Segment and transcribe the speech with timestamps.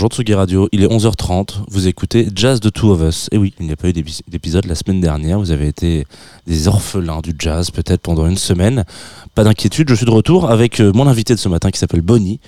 [0.00, 3.28] Bonjour Tsugi Radio, il est 11h30, vous écoutez Jazz de Two of Us.
[3.32, 6.06] Et oui, il n'y a pas eu d'épisode la semaine dernière, vous avez été
[6.46, 8.86] des orphelins du jazz peut-être pendant une semaine.
[9.34, 12.00] Pas d'inquiétude, je suis de retour avec euh, mon invité de ce matin qui s'appelle
[12.00, 12.40] Bonnie.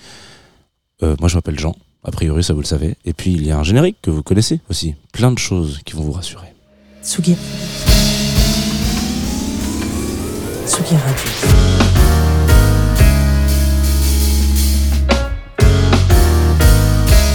[1.03, 2.97] Euh, moi je m'appelle Jean, a priori ça vous le savez.
[3.05, 5.93] Et puis il y a un générique que vous connaissez aussi, plein de choses qui
[5.93, 6.55] vont vous rassurer.
[7.03, 7.37] Tsugi
[10.95, 11.92] Radio.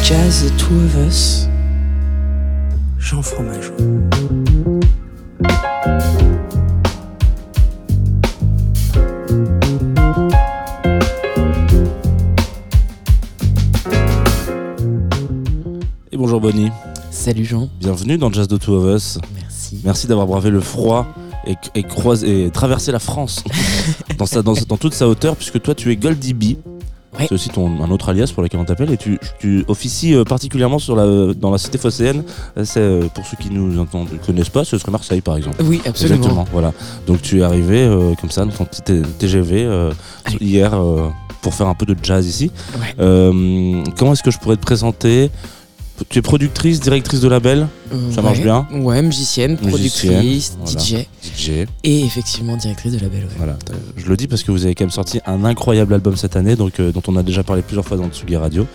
[0.07, 1.49] Jazz The Two of Us,
[2.97, 3.73] Jean Fromageau.
[16.09, 16.71] Et bonjour Bonnie.
[17.11, 17.67] Salut Jean.
[17.81, 19.19] Bienvenue dans Jazz The Two of Us.
[19.35, 19.81] Merci.
[19.83, 21.05] Merci d'avoir bravé le froid
[21.45, 23.43] et, et, croisé, et traversé la France
[24.17, 26.33] dans, sa, dans, dans, toute sa hauteur, puisque toi tu es Goldie
[27.19, 30.23] C'est aussi ton, un autre alias pour lequel on t'appelle et tu, tu officies euh,
[30.23, 32.23] particulièrement sur la, dans la cité phocéenne.
[32.57, 33.85] Euh, c'est, euh, pour ceux qui nous
[34.25, 35.57] connaissent pas, ce serait Marseille par exemple.
[35.63, 36.17] Oui, absolument.
[36.17, 36.73] Exactement, voilà.
[37.05, 39.67] Donc tu es arrivé euh, comme ça dans ton petit TGV
[40.39, 40.79] hier
[41.41, 42.51] pour faire un peu de jazz ici.
[42.79, 42.93] Ouais.
[43.97, 45.29] comment est-ce que je pourrais te présenter?
[46.09, 47.67] Tu es productrice, directrice de label?
[48.11, 48.43] Ça marche ouais.
[48.43, 50.79] bien Ouais, musicienne, productrice, Musicienne, voilà.
[50.79, 50.95] DJ.
[51.37, 51.49] DJ.
[51.83, 53.23] Et effectivement directrice de label.
[53.23, 53.29] Ouais.
[53.37, 53.57] Voilà,
[53.95, 56.55] je le dis parce que vous avez quand même sorti un incroyable album cette année,
[56.55, 58.65] donc euh, dont on a déjà parlé plusieurs fois dans Tsugi Radio,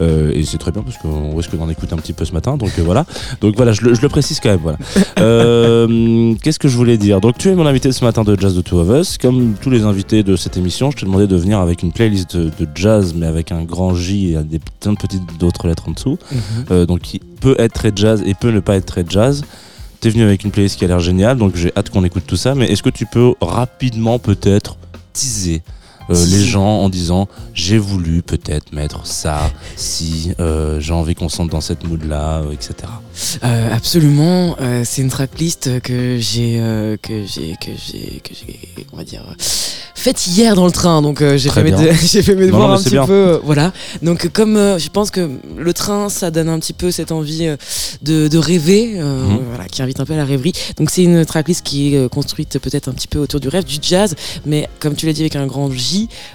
[0.00, 2.56] euh, et c'est très bien parce qu'on risque d'en écouter un petit peu ce matin,
[2.56, 3.04] donc euh, voilà.
[3.40, 4.60] Donc voilà, je le, je le, précise quand même.
[4.62, 4.78] Voilà.
[6.42, 7.20] Qu'est-ce que je voulais dire?
[7.20, 9.70] Donc tu es mon invité ce matin de Jazz de Two of Us, comme tous
[9.70, 12.68] les invités de cette émission, je t'ai demandé de venir avec une playlist de, de,
[12.74, 16.18] jazz, mais avec un grand J et des plein de petites d'autres lettres en dessous,
[16.70, 16.86] Mhm.
[16.86, 19.44] donc qui peut être très jazz et peut ne pas être très jazz.
[20.00, 22.36] T'es venu avec une playlist qui a l'air géniale, donc j'ai hâte qu'on écoute tout
[22.36, 22.54] ça.
[22.54, 24.76] Mais est-ce que tu peux rapidement peut-être
[25.12, 25.62] teaser
[26.10, 31.28] euh, les gens en disant j'ai voulu peut-être mettre ça si euh, j'ai envie qu'on
[31.28, 32.74] sente dans cette mood là, etc.
[33.44, 34.56] Euh, absolument.
[34.84, 36.60] C'est une tracklist que j'ai,
[37.02, 38.58] que j'ai, que j'ai, que j'ai,
[38.92, 39.22] on va dire,
[39.94, 41.02] faite hier dans le train.
[41.02, 43.06] Donc j'ai fait, mes j'ai fait mes devoirs non, un petit bien.
[43.06, 43.40] peu.
[43.44, 43.72] voilà.
[44.02, 47.48] Donc comme je pense que le train, ça donne un petit peu cette envie
[48.02, 49.38] de, de rêver, Mhm.
[49.50, 50.52] voilà, qui invite un peu à la rêverie.
[50.78, 53.76] Donc c'est une tracklist qui est construite peut-être un petit peu autour du rêve, du
[53.80, 54.14] jazz,
[54.46, 55.91] mais comme tu l'as dit avec un grand J,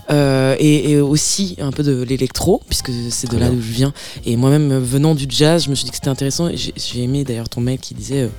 [0.09, 3.94] euh, et, et aussi un peu de l'électro, puisque c'est de là d'où je viens.
[4.25, 6.47] Et moi-même, venant du jazz, je me suis dit que c'était intéressant.
[6.47, 6.73] Et j'ai-
[7.03, 8.29] aimé d'ailleurs ton mail qui disait, euh,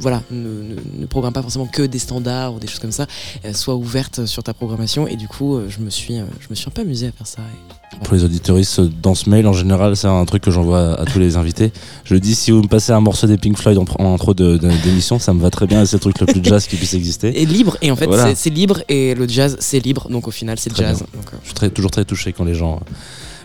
[0.00, 3.06] voilà, ne, ne- ne programme pas forcément que des standards ou des choses comme ça.
[3.44, 5.06] euh, sois ouverte sur ta programmation.
[5.08, 7.12] Et du coup, euh, je me suis, euh, je me suis un peu amusé à
[7.12, 7.42] faire ça.
[7.42, 11.04] Et- Pour les auditoristes dans ce mail, en général, c'est un truc que j'envoie à
[11.04, 11.72] tous les invités.
[12.04, 15.18] Je dis si vous me passez un morceau des Pink Floyd en, en intro d'émission,
[15.18, 15.82] ça me va très bien.
[15.82, 17.40] et C'est le truc le plus jazz qui puisse exister.
[17.40, 17.76] Et libre.
[17.82, 18.34] Et en fait, Voilà.
[18.34, 18.82] c'est- libre.
[18.88, 20.08] Et le jazz, c'est libre.
[20.10, 21.00] Donc au final, c'est jazz.
[21.00, 22.80] Donc, euh, Je suis très- toujours très touché quand les gens,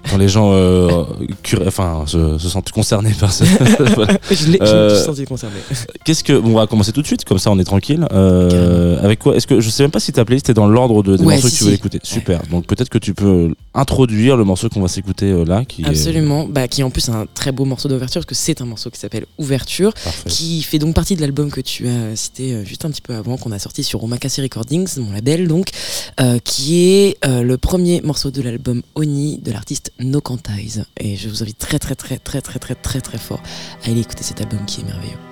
[0.09, 1.03] quand les gens euh,
[1.43, 3.31] cur- enfin, se, se sentent concernés par.
[3.95, 4.17] Voilà.
[4.31, 5.55] je l'ai je me Euh, suis senti concerné.
[6.05, 8.05] Qu'est-ce que bon, on va commencer tout de suite, comme ça on est tranquille.
[8.11, 11.03] Euh, avec quoi Est-ce que je sais même pas si ta playlist est dans l'ordre
[11.03, 11.75] de, des Ouais, morceaux si, que tu veux si.
[11.75, 12.41] écouter Super.
[12.51, 16.45] Donc peut-être que tu peux introduire le morceau qu'on va s'écouter là, qui Absolument.
[16.47, 18.89] Bah, qui est en plus un très beau morceau d'ouverture, parce que c'est un morceau
[18.89, 19.89] qui s'appelle Ouverture.
[19.89, 20.29] est parfait.
[20.29, 23.37] qui fait donc partie de l'album que tu as cité juste un petit peu avant,
[23.37, 25.69] qu'on a sorti sur Omakase Recordings, mon label donc,
[26.43, 30.85] qui est le premier morceau de l'album Oni de l'artiste No Quantize.
[30.97, 33.41] Et je vous invite très très très très très très très très fort
[33.83, 35.28] à aller écouter cet album qui est merveilleux.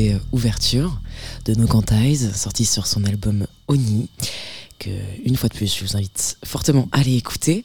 [0.00, 1.00] Euh, Ouverture
[1.44, 4.08] de No Quantize, sorti sur son album Oni
[4.78, 4.90] que
[5.24, 7.64] une fois de plus je vous invite fortement à aller écouter.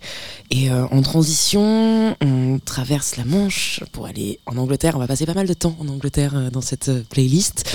[0.50, 4.95] Et euh, en transition on traverse la Manche pour aller en Angleterre.
[4.95, 7.66] On va passer pas mal de temps en Angleterre euh, dans cette playlist.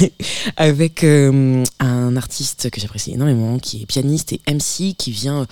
[0.56, 5.46] avec euh, un artiste que j'apprécie énormément qui est pianiste et MC qui vient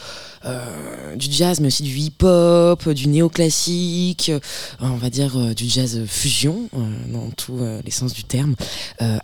[0.45, 4.41] euh, du jazz mais aussi du hip-hop du néoclassique euh,
[4.81, 6.69] on va dire du jazz fusion
[7.09, 8.55] dans tous les sens du terme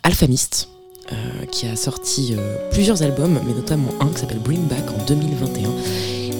[0.02, 0.68] Alphamist
[1.12, 2.36] euh, qui a sorti
[2.70, 5.68] plusieurs albums, mais notamment un qui s'appelle Bring Back en 2021,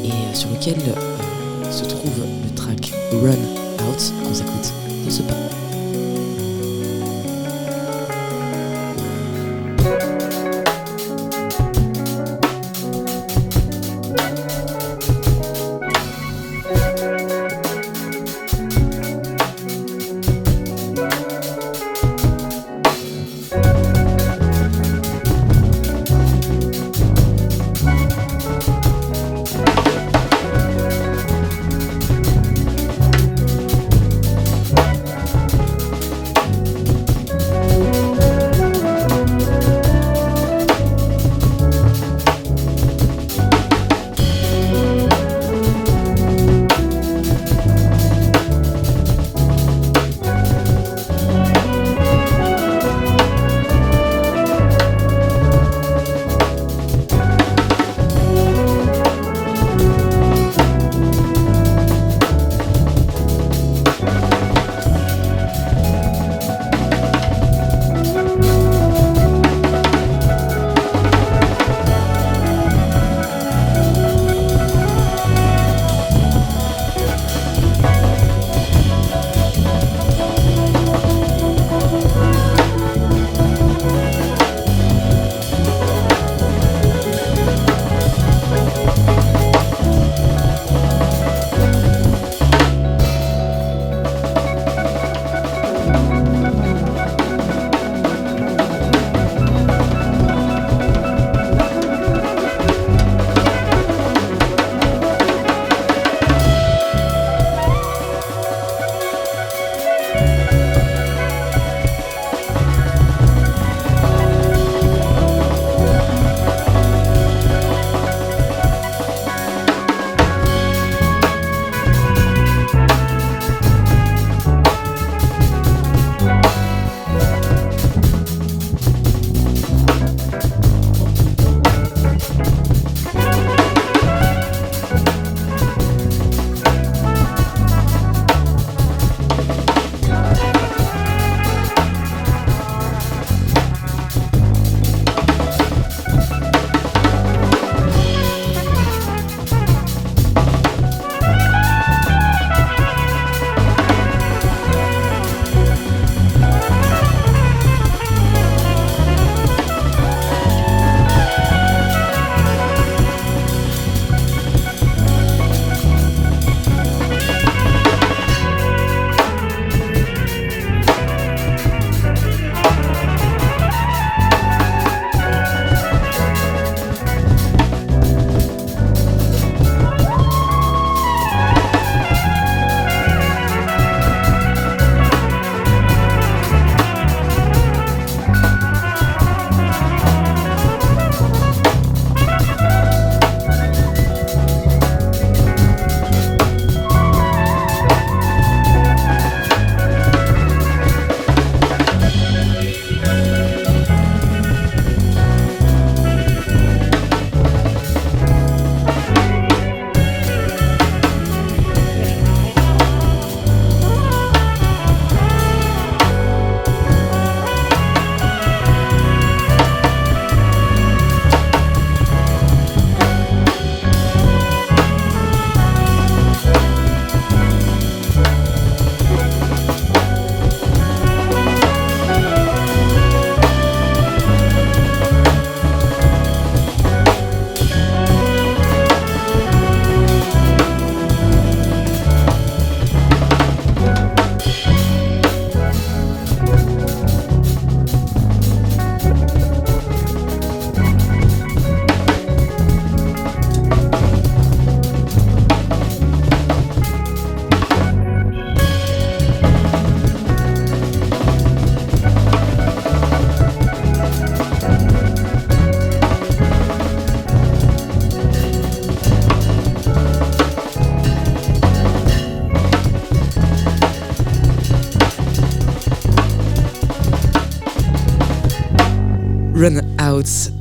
[0.05, 0.77] et sur lequel
[1.73, 2.13] se trouve
[2.45, 4.73] le track Run Out qu'on s'écoute
[5.05, 5.70] de ce pas.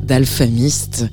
[0.04, 1.06] D'Alphamist.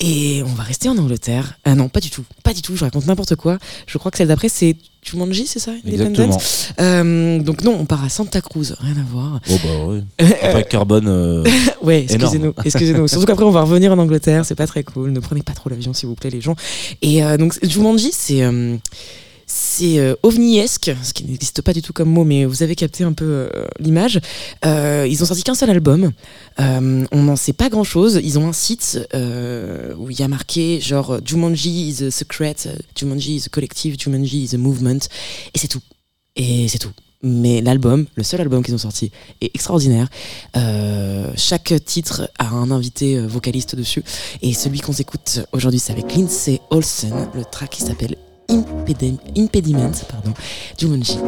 [0.00, 1.58] Et on va rester en Angleterre.
[1.64, 2.24] Ah non, pas du tout.
[2.44, 3.58] Pas du tout, je raconte n'importe quoi.
[3.86, 6.38] Je crois que celle d'après, c'est Jumanji, c'est ça Exactement.
[6.80, 9.40] Euh, donc non, on part à Santa Cruz, rien à voir.
[9.50, 10.26] Oh bah oui.
[10.52, 11.08] Pas carbone.
[11.08, 11.44] euh,
[11.82, 13.08] ouais, excusez-nous, excusez-nous.
[13.08, 15.10] Surtout qu'après on va revenir en Angleterre, c'est pas très cool.
[15.10, 16.56] Ne prenez pas trop l'avion s'il vous plaît les gens.
[17.02, 18.76] Et euh, donc Jumanji, c'est euh,
[19.48, 23.02] c'est euh, ovniesque, ce qui n'existe pas du tout comme mot, mais vous avez capté
[23.02, 23.48] un peu euh,
[23.80, 24.20] l'image.
[24.66, 26.12] Euh, ils ont sorti qu'un seul album.
[26.60, 28.20] Euh, on n'en sait pas grand-chose.
[28.22, 32.56] Ils ont un site où il y a marqué genre Jumanji is a secret,
[32.94, 35.08] Jumanji is a collective, Jumanji is a movement,
[35.54, 35.82] et c'est tout.
[36.36, 36.92] Et c'est tout.
[37.22, 40.08] Mais l'album, le seul album qu'ils ont sorti, est extraordinaire.
[41.36, 44.04] Chaque titre a un invité vocaliste dessus.
[44.42, 47.28] Et celui qu'on s'écoute aujourd'hui, c'est avec Lindsay Olsen.
[47.34, 48.16] Le track qui s'appelle
[48.48, 50.32] Impedi- Impediment, pardon,
[50.78, 51.18] Jumanji.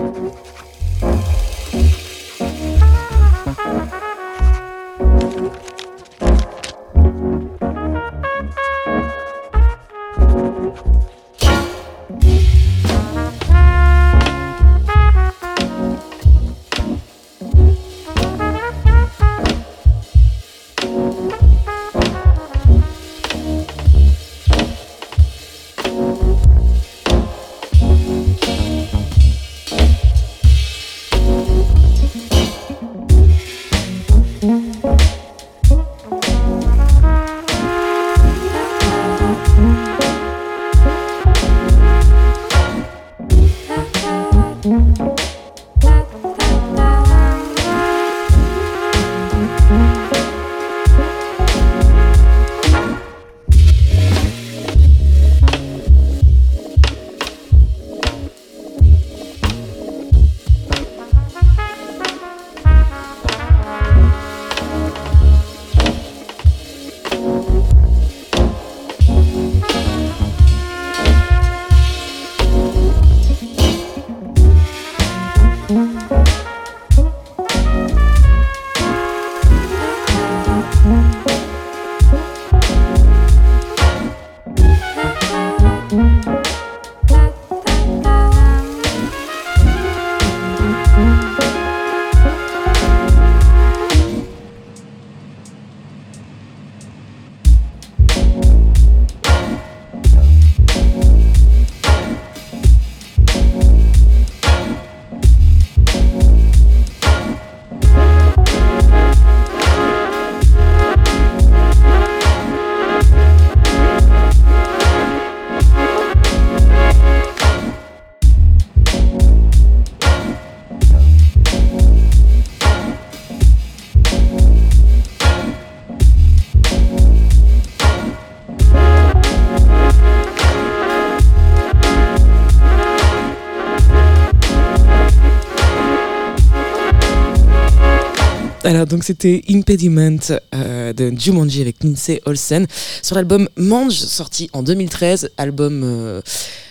[138.90, 140.18] Donc c'était Impediment
[140.52, 142.66] euh, de Jumanji avec Lindsay Olsen.
[143.02, 146.20] Sur l'album Mange sorti en 2013, album euh,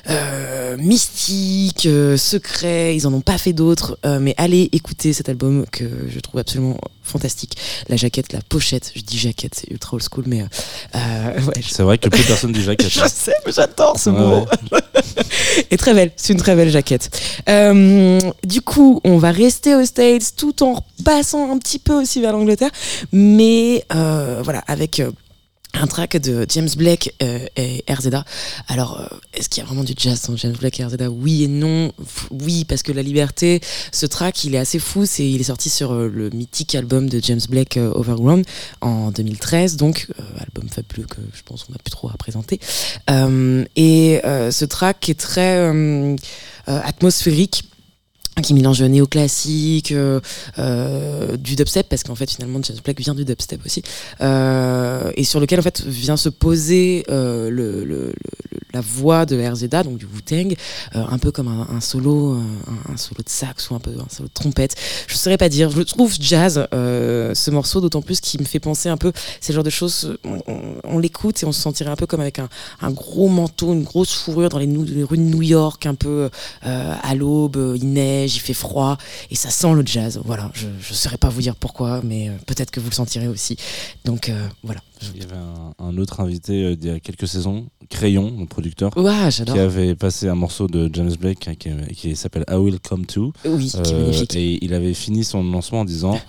[0.10, 5.30] euh, mystique, euh, secret, ils en ont pas fait d'autres, euh, mais allez écouter cet
[5.30, 7.58] album que je trouve absolument fantastique.
[7.90, 10.50] La jaquette, la pochette, je dis jaquette, c'est ultra old school, mais ouais,
[11.60, 12.90] je, C'est vrai que plus personne dit jaquette.
[12.94, 14.46] je sais, mais j'adore ce mot.
[14.72, 14.80] ouais.
[15.72, 17.10] Et très belle, c'est une très belle jaquette.
[18.44, 22.34] Du coup, on va rester aux States tout en passant un petit peu aussi vers
[22.34, 22.72] l'Angleterre,
[23.12, 25.12] mais euh, voilà, avec euh,
[25.74, 28.26] un track de James Blake euh, et RZA.
[28.68, 31.44] Alors, euh, est-ce qu'il y a vraiment du jazz dans James Blake et RZA Oui
[31.44, 31.92] et non.
[32.32, 33.62] Oui, parce que La Liberté,
[33.92, 35.06] ce track, il est assez fou.
[35.06, 38.46] C'est, il est sorti sur euh, le mythique album de James Blake, Overground,
[38.82, 39.78] en 2013.
[39.78, 40.08] Donc,
[40.40, 42.60] album fabuleux que je pense qu'on n'a plus trop à présenter.
[43.76, 45.72] Et ce track est très
[46.68, 47.69] atmosphérique
[48.42, 50.20] qui mélange néoclassique, euh,
[50.58, 53.84] euh, du dubstep, parce qu'en fait finalement James Blake vient du dubstep aussi,
[54.22, 58.14] euh, et sur lequel en fait vient se poser le, le- le-
[58.72, 60.54] la voix de RZA, donc du Wu-Tang,
[60.94, 62.38] un peu comme un, solo,
[62.88, 64.76] un, solo de sax ou un peu un solo de trompette.
[65.08, 65.72] Je saurais pas dire.
[65.72, 69.54] Je le trouve jazz ce morceau, d'autant plus qu'il me fait penser un peu ces
[69.54, 70.16] genres de choses.
[70.84, 74.14] On, l'écoute et on se sentirait un peu comme avec un, gros manteau, une grosse
[74.14, 74.68] fourrure dans les,
[75.04, 76.30] rues de New York, un peu
[76.62, 78.98] à l'aube, il neige, il fait froid,
[79.32, 80.20] et ça sent le jazz.
[80.26, 83.28] Voilà, je ne saurais pas vous dire pourquoi, mais euh, peut-être que vous le sentirez
[83.28, 83.58] aussi.
[84.06, 84.82] Donc euh, voilà.
[85.16, 88.46] Il y avait un, un autre invité euh, il y a quelques saisons, Crayon, mon
[88.46, 92.80] producteur, qui avait passé un morceau de James Blake hein, qui, qui s'appelle I Will
[92.80, 93.34] Come To.
[93.46, 94.36] Oui, qui est Euh, magnifique.
[94.36, 96.20] et il avait fini son lancement en disant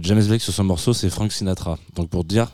[0.00, 1.78] James Blake sur ce morceau, c'est Frank Sinatra.
[1.96, 2.50] Donc pour dire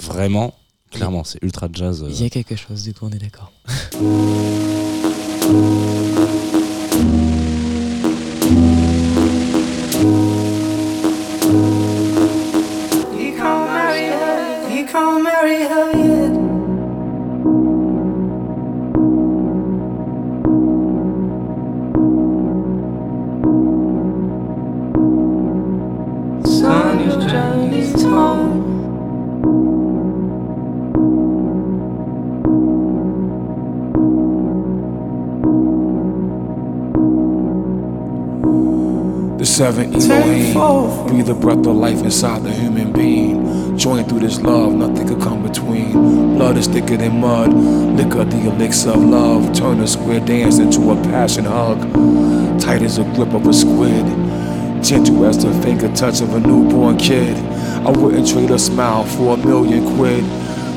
[0.00, 0.54] vraiment,
[0.90, 2.04] clairement, c'est ultra jazz.
[2.08, 3.52] Il y a quelque chose, du coup, on est d'accord.
[39.62, 43.61] seven Elohim breathe the breath of life inside the human being.
[43.76, 46.36] Joined through this love, nothing could come between.
[46.36, 49.54] Blood is thicker than mud, liquor the elixir of love.
[49.54, 51.80] Turn a square dance into a passion hug.
[52.60, 54.04] Tight as a grip of a squid,
[54.84, 57.36] gentle as the finger touch of a newborn kid.
[57.86, 60.22] I wouldn't trade a smile for a million quid.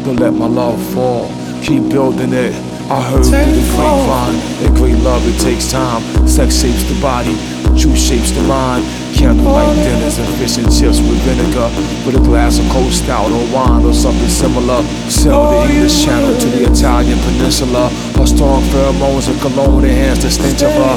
[0.05, 1.29] Don't let my love fall,
[1.61, 2.74] keep building it.
[2.85, 6.05] I heard through the grapevine that great love it takes time.
[6.27, 7.33] Sex shapes the body,
[7.73, 8.85] truth shapes the mind.
[9.17, 11.65] Candlelight dinners and fish and chips with vinegar,
[12.05, 14.83] with a glass of cold stout or wine or something similar.
[15.09, 17.89] Sail the English Channel to the Italian Peninsula.
[18.21, 20.95] Her strong pheromones and cologne enhance the stench of her.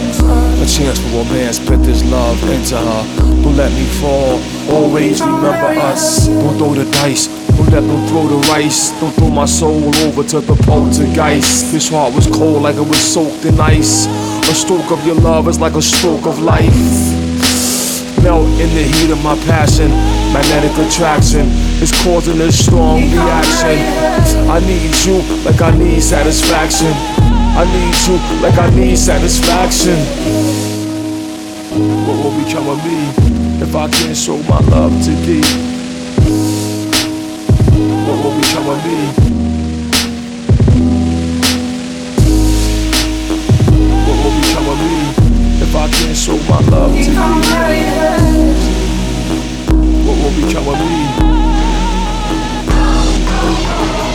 [0.61, 3.03] A chance for romance, put this love into her.
[3.41, 4.37] Don't let me fall.
[4.69, 6.27] Always remember us.
[6.27, 7.48] Don't throw the dice.
[7.71, 8.91] Don't throw the rice.
[8.99, 11.71] Don't throw my soul over to the poltergeist.
[11.71, 14.07] This heart was cold like it was soaked in ice.
[14.49, 16.73] A stroke of your love is like a stroke of life.
[18.23, 19.91] Melt in the heat of my passion.
[20.33, 21.47] Magnetic attraction
[21.81, 23.79] is causing a strong reaction.
[24.49, 26.93] I need you like I need satisfaction.
[27.55, 29.99] I need you like I need satisfaction.
[32.07, 35.78] What will become of me if I can't show my love to thee?
[38.21, 40.09] What will become of me?
[44.07, 47.51] What will become of me if I can't show my love to He can't thee?
[47.51, 48.19] marry her.
[50.05, 51.28] What will become of me?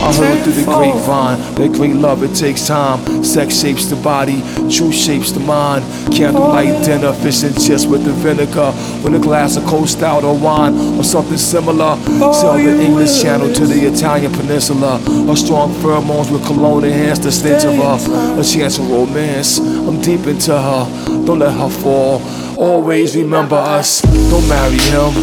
[0.04, 3.24] I heard through the grapevine that great love it takes time.
[3.24, 5.82] Sex shapes the body, truth shapes the mind.
[6.12, 10.38] Candlelight dinner, fish and chips with the vinegar, with a glass of cold stout or
[10.38, 11.96] wine or something similar.
[12.34, 14.98] Sail the English Channel to the Italian Peninsula.
[15.26, 18.40] Her strong pheromones with cologne enhance the stench of her.
[18.40, 20.84] A chance of romance, I'm deep into her.
[21.24, 22.20] Don't let her fall.
[22.58, 24.02] Always remember us.
[24.02, 25.14] Don't marry him.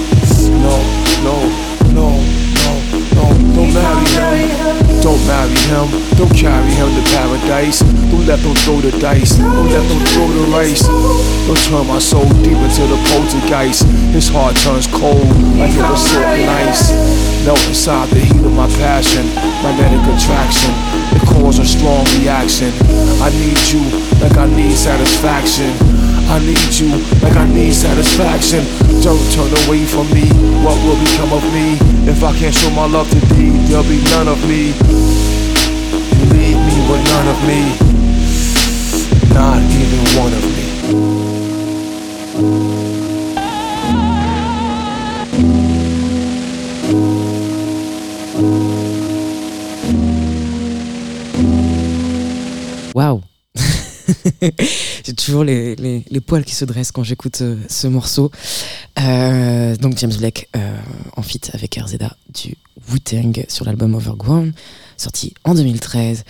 [0.65, 0.81] No,
[1.21, 1.37] no,
[1.93, 2.07] no,
[2.65, 2.81] no,
[3.13, 3.55] no.
[3.55, 4.10] Don't marry him.
[5.01, 5.89] Don't marry him.
[6.15, 7.81] Don't carry him to paradise.
[7.81, 9.35] Don't let them throw the dice.
[9.37, 10.85] Don't let them throw the rice.
[11.47, 13.85] Don't turn my soul deep into the poltergeist.
[14.13, 15.25] His heart turns cold
[15.57, 16.93] like it was silken ice.
[17.45, 19.25] Melt inside the heat of my passion.
[19.65, 20.69] Magnetic attraction.
[21.17, 22.69] It causes a strong reaction.
[23.25, 23.81] I need you
[24.21, 25.73] like I need satisfaction.
[26.31, 26.87] I need you
[27.21, 28.63] like I need satisfaction.
[29.03, 30.31] Don't turn away from me.
[30.63, 31.75] What will become of me
[32.09, 33.51] if I can't show my love to thee?
[33.67, 34.71] There'll be none of me.
[36.17, 37.61] You leave me with none of me.
[39.35, 40.70] Not even one of me.
[55.05, 58.31] J'ai toujours les, les- poils qui se dressent quand j'écoute euh, ce morceau.
[58.99, 60.77] Euh, donc James Blake euh,
[61.15, 62.55] en feat avec RZA du
[62.89, 64.53] Wu-Tang sur l'album Overground,
[64.97, 66.23] sorti en 2013.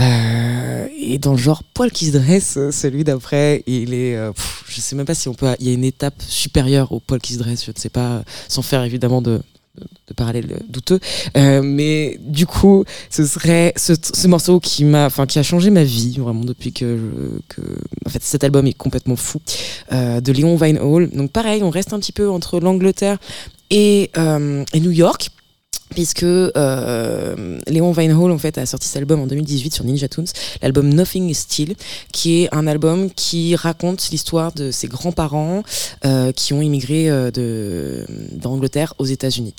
[0.00, 4.16] Euh, et dans le genre poil qui se dresse, euh, celui d'après, il est...
[4.32, 5.48] pff, je sais même pas si on peut...
[5.60, 8.22] Il y a une étape supérieure au poil qui se dresse, je ne sais pas,
[8.48, 9.42] sans faire évidemment de
[9.78, 11.00] de, parallèle douteux.
[11.36, 15.70] Euh, mais du coup ce serait ce, ce morceau qui m'a enfin qui a changé
[15.70, 17.62] ma vie vraiment depuis que, je- que
[18.06, 19.40] en fait cet album est complètement fou
[19.92, 23.18] euh, de Léon Vinehall donc pareil on reste un petit peu entre l'Angleterre
[23.70, 25.30] et, euh, et New York
[25.92, 30.26] puisque euh, Léon Vinehall en fait a sorti cet album en 2018 sur Ninja Tunes,
[30.62, 31.74] l'album Nothing is Still,
[32.12, 35.62] qui est un album qui raconte l'histoire de ses grands-parents
[36.04, 39.54] euh, qui ont immigré euh, d'Angleterre aux États-Unis.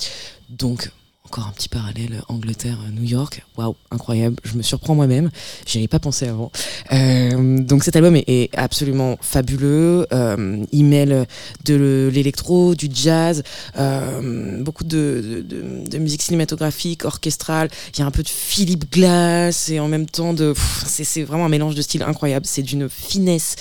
[0.49, 0.91] Donc
[1.33, 3.43] encore un petit parallèle Angleterre-New York.
[3.57, 4.35] Waouh, incroyable.
[4.43, 5.31] Je me surprends moi-même.
[5.65, 6.51] J'y avais pas pensé avant.
[6.91, 10.05] Euh, donc cet album est, absolument fabuleux.
[10.13, 11.25] Euh, il mêle
[11.65, 13.41] de l'électro, du jazz,
[13.79, 15.43] euh, beaucoup de,
[15.97, 17.69] musique cinématographique, orchestrale.
[17.95, 20.53] Il y a un peu de Philip Glass et en même temps de.
[20.85, 22.45] C'est vraiment un mélange de styles incroyable.
[22.45, 23.55] C'est d'une finesse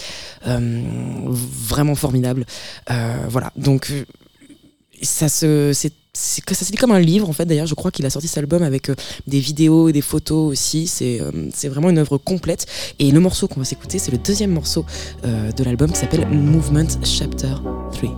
[0.44, 2.44] vraiment formidable.
[3.30, 3.50] Voilà.
[3.56, 3.90] Donc.
[5.00, 6.01] ça se, c'est
[6.44, 7.46] que ça se lit comme un livre en fait.
[7.46, 8.94] D'ailleurs, je crois qu'il a sorti cet album avec euh,
[9.26, 10.86] des vidéos et des photos aussi.
[10.86, 12.66] C'est, euh, c'est vraiment une œuvre complète.
[12.98, 14.84] Et le morceau qu'on va s'écouter, c'est le deuxième morceau
[15.24, 17.54] euh, de l'album qui s'appelle Movement Chapter
[17.92, 18.16] 3.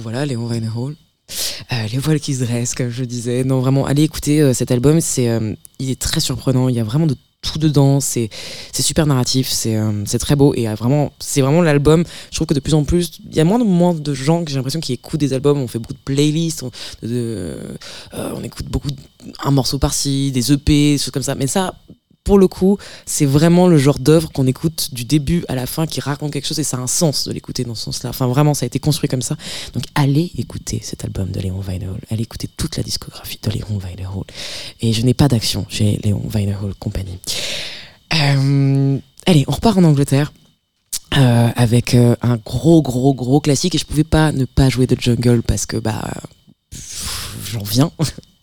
[0.00, 0.96] Coup voilà, Léon Reinhold.
[1.72, 3.44] Euh, les voiles qui se dressent, comme je disais.
[3.44, 5.00] Non, vraiment, allez écouter euh, cet album.
[5.00, 6.68] C'est, euh, il est très surprenant.
[6.68, 8.00] Il y a vraiment de tout dedans.
[8.00, 8.30] C'est,
[8.72, 9.48] c'est super narratif.
[9.48, 12.04] C'est, euh, c'est très beau et vraiment, c'est vraiment l'album.
[12.30, 14.42] Je trouve que de plus en plus, il y a moins de moins de gens
[14.44, 15.58] que j'ai l'impression qui écoutent des albums.
[15.58, 16.64] On fait beaucoup de playlists.
[16.64, 18.88] On, écoute beaucoup
[19.44, 21.34] un morceau par-ci, des EP, des choses comme ça.
[21.34, 21.74] Mais ça.
[22.22, 25.86] Pour le coup, c'est vraiment le genre d'œuvre qu'on écoute du début à la fin,
[25.86, 28.10] qui raconte quelque chose et ça a un sens de l'écouter dans ce sens-là.
[28.10, 29.36] Enfin, vraiment, ça a été construit comme ça.
[29.72, 33.78] Donc allez écouter cet album de Léon Weinerhall, allez écouter toute la discographie de Léon
[33.78, 34.24] Weinerhall.
[34.80, 37.18] Et je n'ai pas d'action chez Léon Weinerhall Company.
[38.14, 40.32] Euh, allez, on repart en Angleterre.
[41.16, 44.86] euh, avec euh, un gros gros gros classique et je pouvais pas ne pas jouer
[44.86, 46.08] de jungle parce que bah
[47.44, 47.90] j'en viens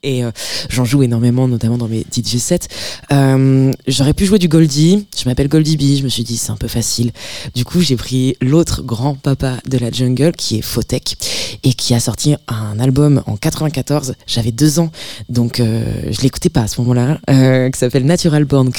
[0.03, 0.31] et euh,
[0.69, 2.67] j'en joue énormément notamment dans mes DJ sets.
[3.11, 5.07] Euh, j'aurais pu jouer du Goldie.
[5.17, 5.97] Je m'appelle Goldie B.
[5.97, 7.11] Je me suis dit c'est un peu facile.
[7.55, 11.15] Du coup j'ai pris l'autre grand papa de la jungle qui est Fotek
[11.63, 14.91] et qui a sorti un album en 94 j'avais deux ans.
[15.29, 18.71] Donc euh, je l'écoutais pas à ce moment-là euh, qui s'appelle Natural Born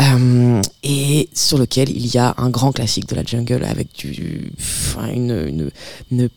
[0.00, 4.50] euh, et sur lequel il y a un grand classique de la jungle avec une
[5.14, 5.70] une
[6.10, 6.28] une,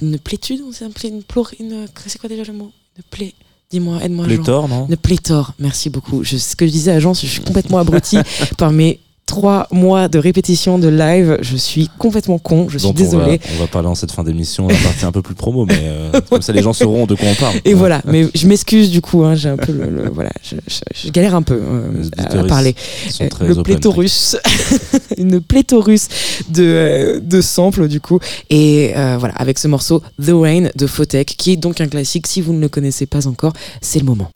[0.00, 1.22] une plétude sait, une, plé- une,
[1.60, 2.70] une- c'est quoi déjà le mot?
[2.96, 3.34] Une plé
[3.70, 4.34] dis-moi aide-moi Jean.
[4.36, 4.86] Pléthore, non?
[4.88, 6.22] Une pléthore, merci beaucoup.
[6.22, 8.18] Je, ce que je disais à Jean, je suis complètement abruti
[8.58, 11.38] par mes trois mois de répétition de live.
[11.40, 13.40] Je suis complètement con, je suis dont désolée.
[13.44, 15.64] On va, on va parler en cette fin d'émission, la partie un peu plus promo,
[15.66, 17.56] mais euh, comme ça les gens sauront de quoi on parle.
[17.64, 20.56] Et voilà, mais je m'excuse du coup, hein, j'ai un peu le, le- voilà, je,
[20.68, 22.74] je- je galère un peu euh, à, à parler.
[23.20, 24.36] Euh, le pléthorus,
[25.18, 26.08] une pléthorus
[26.50, 28.18] de, euh, de samples du coup.
[28.50, 32.26] Et voilà, avec ce morceau The Rain de Photek, qui est donc un classique.
[32.26, 34.28] Si vous ne le connaissez pas encore, c'est le moment.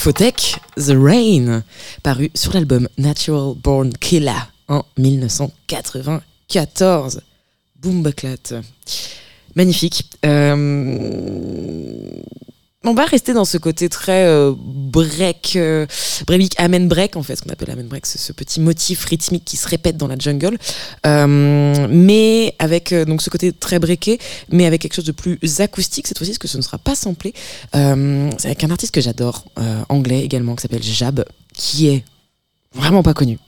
[0.00, 1.62] Photek, The Rain,
[2.02, 4.32] paru sur l'album Natural Born Killer
[4.66, 7.20] en 1994.
[7.82, 8.62] Boom baclat.
[9.54, 10.06] Magnifique.
[10.24, 10.54] Euh,
[12.82, 15.84] on va rester dans ce côté très euh, break, euh,
[16.26, 19.44] break, amen break en fait, ce qu'on appelle amen break, c'est ce petit motif rythmique
[19.44, 20.58] qui se répète dans la jungle,
[21.06, 24.18] euh, mais avec euh, donc ce côté très breaké,
[24.50, 26.94] mais avec quelque chose de plus acoustique cette fois-ci, parce que ce ne sera pas
[26.94, 27.34] samplé.
[27.74, 29.44] Euh, c'est avec un artiste que j'adore,
[29.88, 32.04] anglais également, qui s'appelle Jab, qui est
[32.74, 33.38] vraiment pas connu.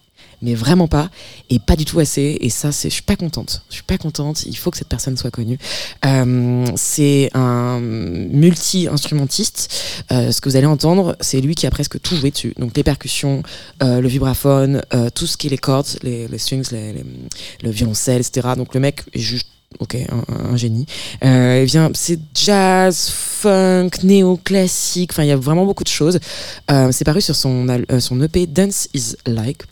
[0.42, 1.10] Mais vraiment pas,
[1.50, 2.36] et pas du tout assez.
[2.40, 3.62] Et ça, c'est, je suis pas contente.
[3.68, 4.44] Je suis pas contente.
[4.44, 5.58] Il faut que cette personne soit connue.
[6.04, 9.72] Euh, c'est un multi-instrumentiste.
[10.10, 12.54] Euh, ce que vous allez entendre, c'est lui qui a presque tout joué dessus.
[12.58, 13.42] Donc les percussions,
[13.82, 14.82] euh, le vibraphone,
[15.14, 18.48] tout ce qui est les cordes, les, strings, le violoncelle, etc.
[18.56, 19.96] Donc le mec est juste ok,
[20.28, 20.86] un, génie.
[21.24, 25.10] Euh, il vient, c'est jazz, funk, néo-classique.
[25.12, 26.18] Enfin, il y a vraiment beaucoup de choses.
[26.90, 27.66] C'est paru sur son,
[28.00, 29.62] son EP Dance Is Like.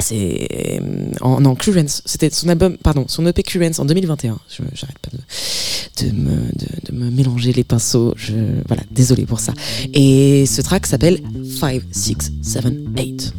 [0.00, 0.48] C'est
[0.80, 1.56] euh, en non.
[2.04, 4.38] C'était son album, pardon, son EP Currents en 2021.
[4.48, 6.36] Je j'arrête pas de, me
[6.84, 8.14] de me mélanger les pinceaux.
[8.16, 8.34] Je
[8.66, 9.54] voilà, désolé pour ça.
[9.92, 11.20] Et ce track s'appelle
[11.58, 12.64] 5 6 7
[12.96, 13.34] 8.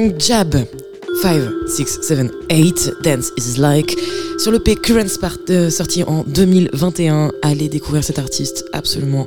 [0.00, 0.56] Donc Jab
[1.20, 3.94] 5, 6, 7, 8, Dance is Like.
[4.38, 7.30] Sur le P Current Spark euh, sorti en 2021.
[7.42, 9.26] Allez découvrir cet artiste absolument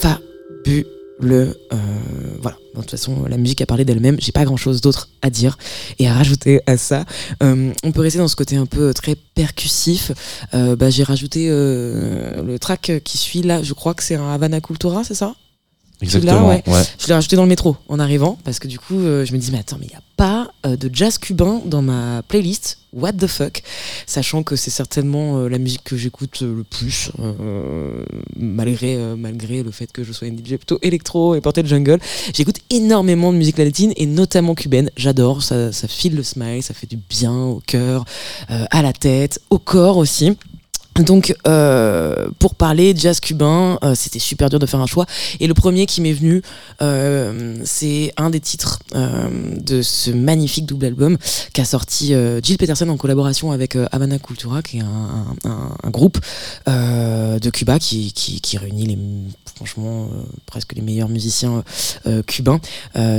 [0.00, 1.54] fabuleux.
[1.72, 1.76] Euh,
[2.40, 4.16] voilà, de toute façon, la musique a parlé d'elle-même.
[4.20, 5.58] J'ai pas grand chose d'autre à dire
[5.98, 7.04] et à rajouter à ça.
[7.42, 10.12] Euh, on peut rester dans ce côté un peu très percussif.
[10.54, 13.62] Bah, J'ai rajouté le track qui suit là.
[13.62, 15.34] Je crois que c'est un Havana Cultura, c'est ça?
[16.02, 16.48] Exactement.
[16.48, 16.62] ouais.
[16.66, 16.82] ouais.
[16.98, 19.38] Je l'ai rajouté dans le métro en arrivant parce que du coup, euh, je me
[19.38, 22.78] dis, mais attends, mais il n'y a pas euh, de jazz cubain dans ma playlist?
[22.92, 23.62] What the fuck?
[24.06, 28.04] Sachant que c'est certainement euh, la musique que j'écoute le plus, euh,
[28.36, 32.00] malgré, malgré le fait que je sois une DJ plutôt électro et portée de jungle.
[32.34, 34.90] J'écoute énormément de musique latine et notamment cubaine.
[34.96, 38.04] J'adore, ça, ça file le smile, ça fait du bien au cœur,
[38.50, 40.36] euh, à la tête, au corps aussi.
[41.00, 45.06] Donc, euh, pour parler jazz cubain, euh, c'était super dur de faire un choix.
[45.40, 46.42] Et le premier qui m'est venu,
[46.82, 51.16] euh, c'est un des titres de ce magnifique double album
[51.52, 56.18] qu'a sorti Jill Peterson en collaboration avec Havana Cultura, qui est un, un- un groupe
[56.66, 58.98] de Cuba qui, qui, qui réunit les,
[59.56, 60.08] franchement
[60.46, 61.62] presque les meilleurs musiciens
[62.26, 62.60] cubains.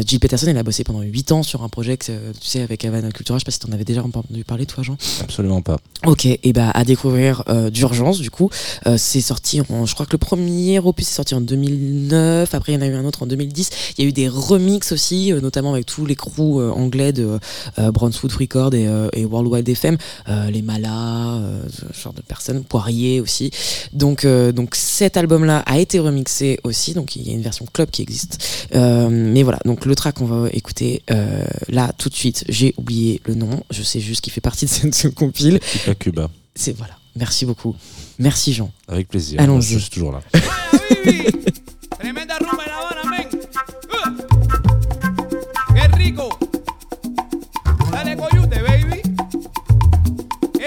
[0.05, 2.83] Jill Peterson, elle a bossé pendant 8 ans sur un projet, que, tu sais, avec
[2.85, 3.37] Havana Cultura.
[3.37, 4.97] Je sais pas si t'en avais déjà entendu parler, toi, Jean?
[5.21, 5.77] Absolument pas.
[6.05, 8.49] Ok, et bah à découvrir d'urgence du coup.
[8.87, 12.53] Euh, c'est sorti, en, je crois que le premier opus est sorti en 2009.
[12.53, 13.69] Après il y en a eu un autre en 2010.
[13.97, 17.13] Il y a eu des remixes aussi, euh, notamment avec tous les crews euh, anglais
[17.13, 17.39] de
[17.79, 19.97] euh, Brunswood Record et, euh, et World Wide FM,
[20.29, 23.51] euh, les Malas, euh, ce genre de personnes, Poirier aussi.
[23.93, 26.93] Donc euh, donc cet album-là a été remixé aussi.
[26.93, 28.67] Donc il y a une version club qui existe.
[28.75, 32.43] Euh, mais voilà, donc le track qu'on va écouter euh, là tout de suite.
[32.49, 33.63] J'ai oublié le nom.
[33.71, 35.59] Je sais juste qu'il fait partie de cette compile.
[35.59, 36.29] Cuba Cuba.
[36.55, 36.93] C'est voilà.
[37.15, 37.75] Merci beaucoup.
[38.19, 38.71] Merci Jean.
[38.87, 39.39] Avec plaisir.
[39.41, 39.73] Allons-y.
[39.73, 40.21] Je suis toujours là.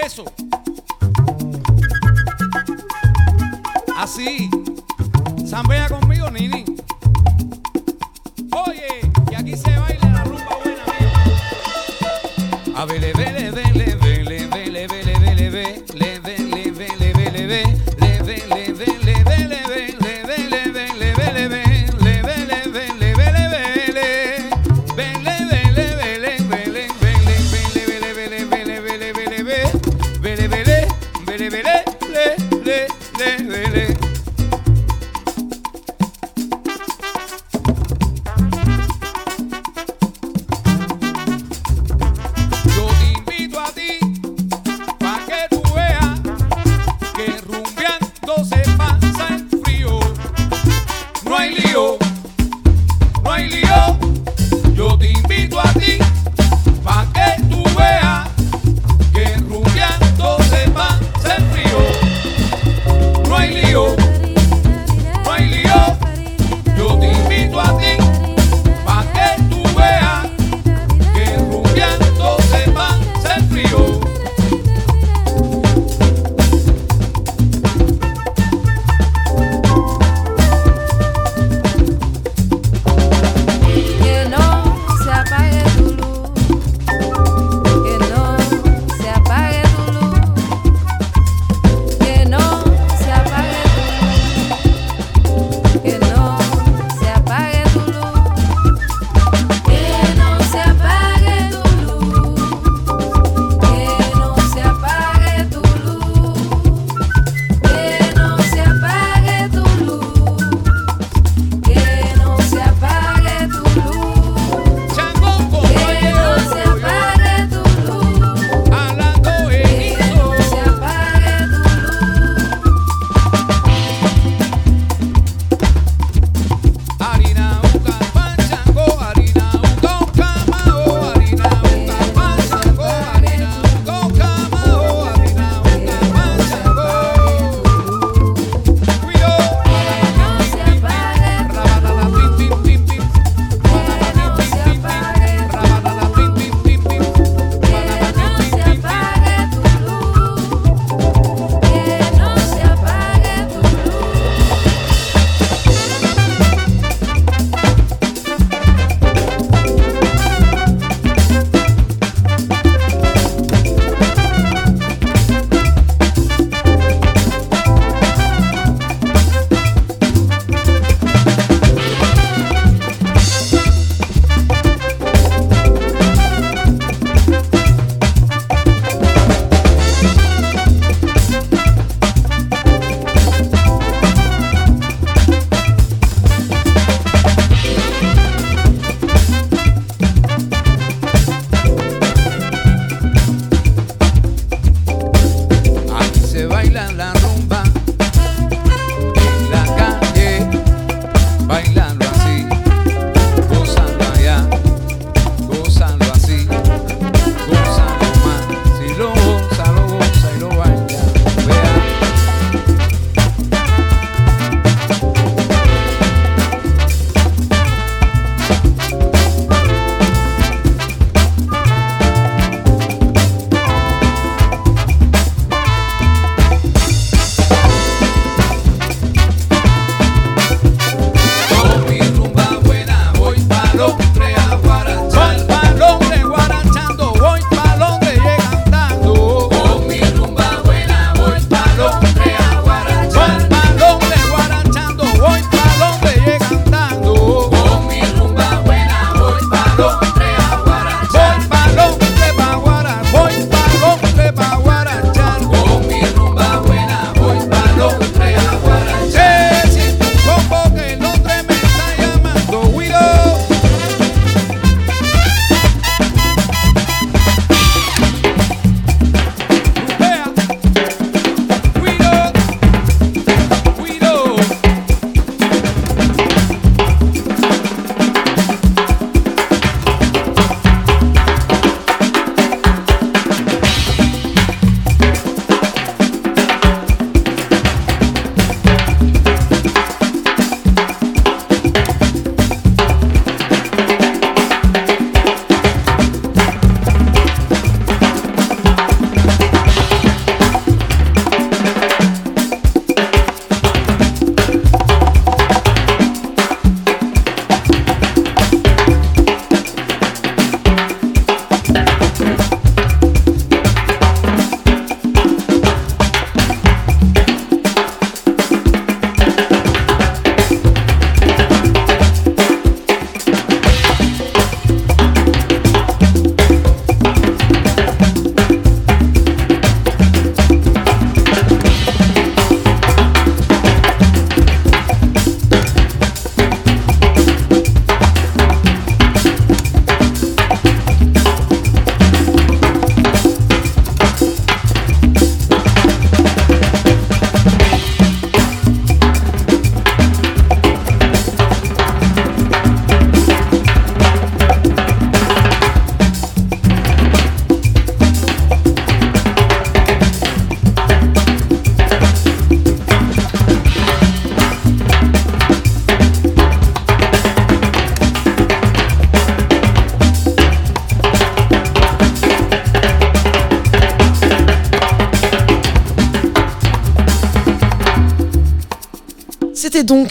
[0.05, 0.25] Eso.
[3.97, 4.49] Así.
[5.43, 6.63] Zambea conmigo, Nini.
[8.51, 10.83] Oye, y aquí se baila la rumba buena.
[12.75, 13.64] A vele, vele, vele, vele,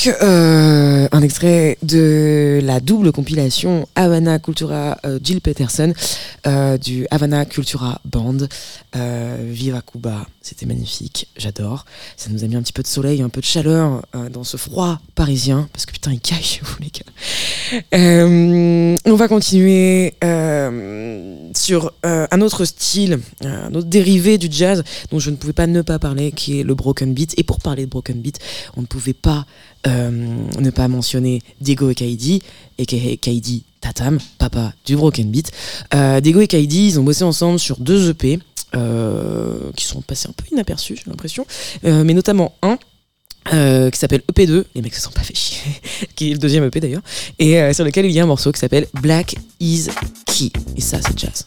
[0.07, 5.92] euh, un extrait de la double compilation Havana Cultura euh, Jill Peterson
[6.46, 8.38] euh, du Havana Cultura Band.
[8.96, 11.84] Viva Cuba, c'était magnifique, j'adore.
[12.16, 14.57] Ça nous a mis un petit peu de soleil, un peu de chaleur dans ce
[14.57, 17.02] froid parisien, parce que putain il caille chez vous les gars.
[19.05, 20.14] On va continuer
[21.65, 25.67] sur euh, un autre style, un autre dérivé du jazz dont je ne pouvais pas
[25.67, 27.35] ne pas parler, qui est le broken beat.
[27.39, 28.39] Et pour parler de broken beat,
[28.77, 29.47] on ne pouvait pas
[29.87, 32.43] euh, ne pas mentionner Diego et Kaidi,
[32.79, 32.87] et
[33.17, 35.51] Kaidi Tatam, papa du broken beat.
[35.95, 38.39] Euh, Diego et Kaidi, ils ont bossé ensemble sur deux EP.
[38.75, 41.47] euh, qui sont passés un peu inaperçus, j'ai l'impression,
[41.85, 42.77] Euh, mais notamment un
[43.53, 45.61] euh, qui s'appelle EP2, les mecs se sont pas fait chier,
[46.17, 47.03] qui est le deuxième EP d'ailleurs,
[47.39, 49.89] et euh, sur lequel il y a un morceau qui s'appelle Black is
[50.35, 51.45] Key, et ça c'est jazz.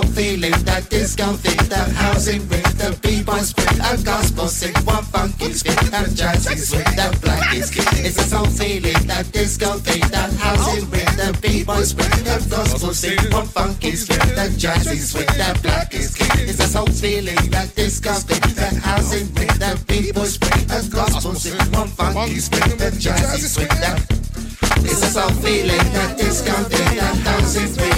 [0.00, 4.74] A soul feeling, that disco thing, that housing ring, the people scream, that gospel sing,
[4.84, 7.70] one funky spin, that jazzy swing, that black is.
[8.04, 12.94] It's a soul feeling, that disco thing, that housing ring, the people scream, that gospel
[12.94, 16.16] sing, one funky spin, that jazzy swing, that black is.
[16.48, 21.34] It's a soul feeling, that disco thing, that housing ring, that people scream, that gospel
[21.34, 24.20] sing, one funky spin, that jazzy swing, that
[24.82, 27.89] it's a soul feeling that disco thing, that dancing swing,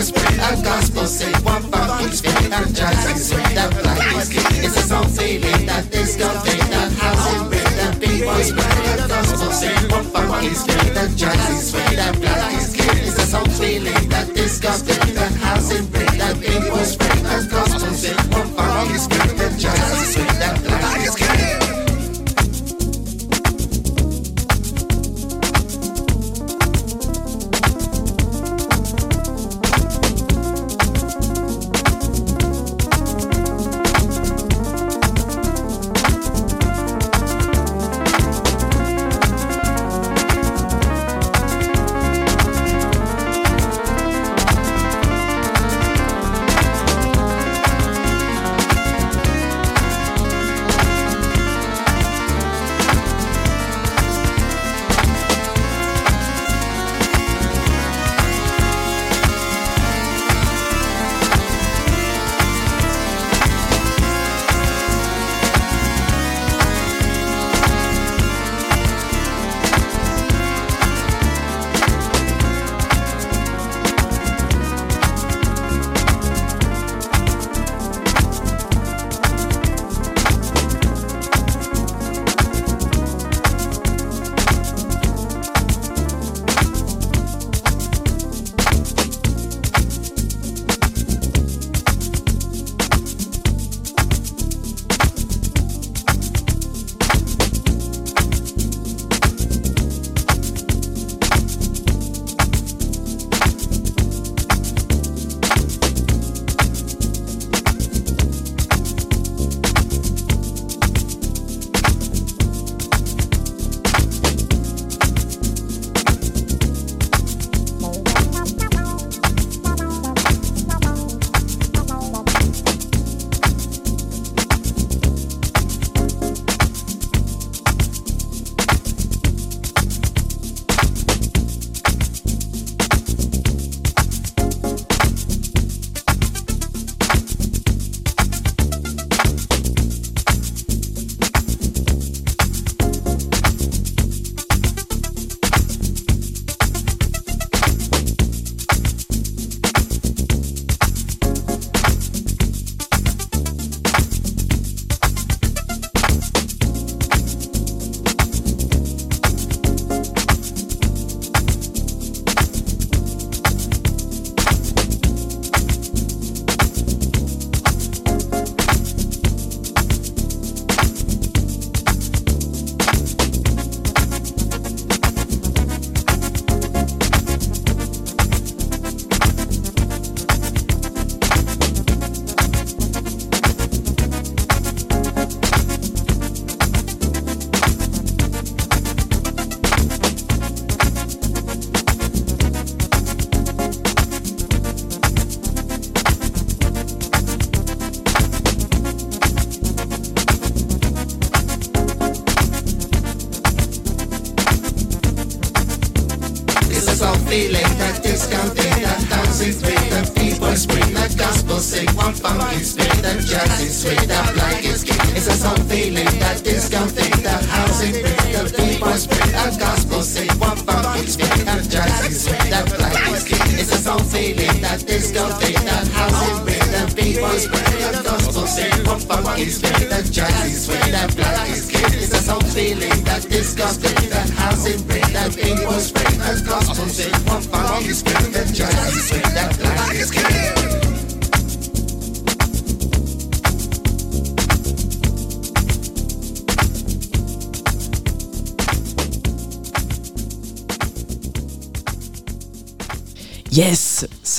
[0.00, 1.06] and spread the gospel.
[1.06, 4.64] Say one family's energized and spread that black is king.
[4.64, 9.52] It's a song feeling that this company that housing with the people spread the gospel.
[9.52, 12.98] Say one family's energized and spread that black is king.
[13.04, 15.12] It's a song feeling that this company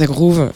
[0.02, 0.52] ça groove.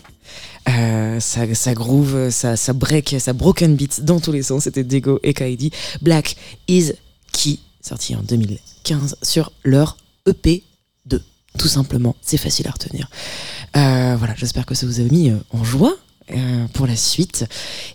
[0.68, 4.64] Euh, ça, groove, ça, ça break, ça broken beat dans tous les sens.
[4.64, 5.70] C'était Dego et Kaidi.
[6.02, 6.36] Black
[6.68, 6.94] is
[7.32, 10.64] Key, sorti en 2015 sur leur EP
[11.06, 11.22] 2.
[11.60, 13.08] Tout simplement, c'est facile à retenir.
[13.78, 15.96] Euh, voilà, j'espère que ça vous a mis euh, en joie
[16.74, 17.46] pour la suite.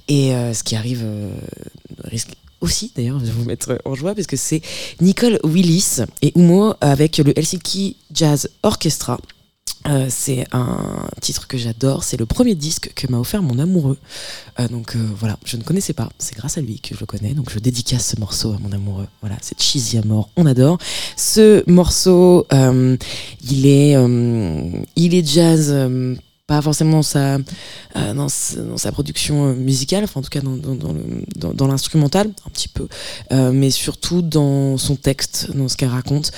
[0.06, 1.04] Et ce qui arrive
[2.04, 2.30] risque
[2.60, 4.62] aussi d'ailleurs de vous mettre en joie parce que c'est
[5.00, 9.18] Nicole Willis et Umo avec le Helsinki Jazz Orchestra.
[9.88, 13.96] Euh, c'est un titre que j'adore, c'est le premier disque que m'a offert mon amoureux.
[14.58, 17.06] Euh, donc euh, voilà, je ne connaissais pas, c'est grâce à lui que je le
[17.06, 19.06] connais, donc je dédicace ce morceau à mon amoureux.
[19.22, 20.76] Voilà, c'est cheesy à mort, on adore.
[21.16, 23.96] Ce morceau, il est,
[24.96, 25.74] il est jazz.
[26.46, 27.38] pas forcément dans sa,
[27.94, 32.86] dans, production musicale, enfin en tout cas dans, dans, l'instrumental, un petit peu,
[33.30, 36.32] mais surtout dans son texte, dans ce qu'elle raconte.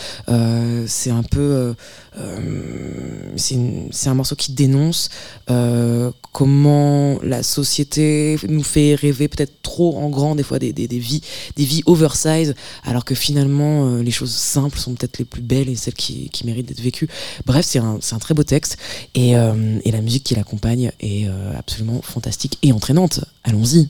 [0.86, 1.74] C'est un peu.
[2.18, 5.08] Euh, c'est un morceau qui dénonce
[5.50, 11.22] euh, comment la société nous fait rêver peut-être trop en grand des fois des, vies
[11.56, 12.54] des oversize
[12.84, 16.30] alors que finalement euh, les choses simples sont peut-être les plus belles et celles qui,
[16.44, 17.08] méritent d'être vécues.
[17.46, 18.76] Bref c'est un, un très beau texte
[19.14, 23.20] et, et la musique qui l'accompagne est absolument fantastique et entraînante.
[23.44, 23.88] Allons-y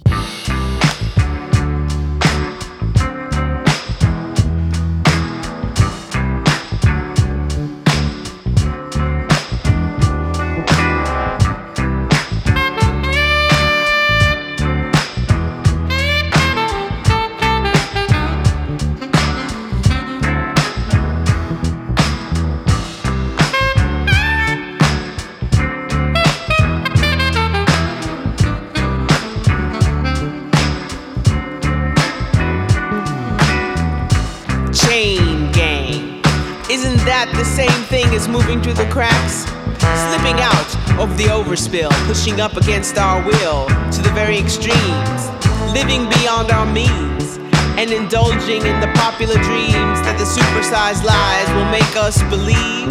[41.52, 45.28] pushing up against our will to the very extremes,
[45.74, 47.36] living beyond our means,
[47.76, 52.88] and indulging in the popular dreams that the supersized lies will make us believe.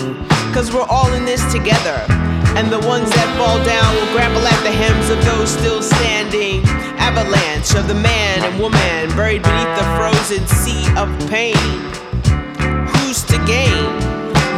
[0.53, 2.05] Cause we're all in this together,
[2.53, 6.61] and the ones that fall down will grapple at the hems of those still standing.
[7.01, 11.57] Avalanche of the man and woman buried beneath the frozen sea of pain
[13.11, 14.10] who's to gain?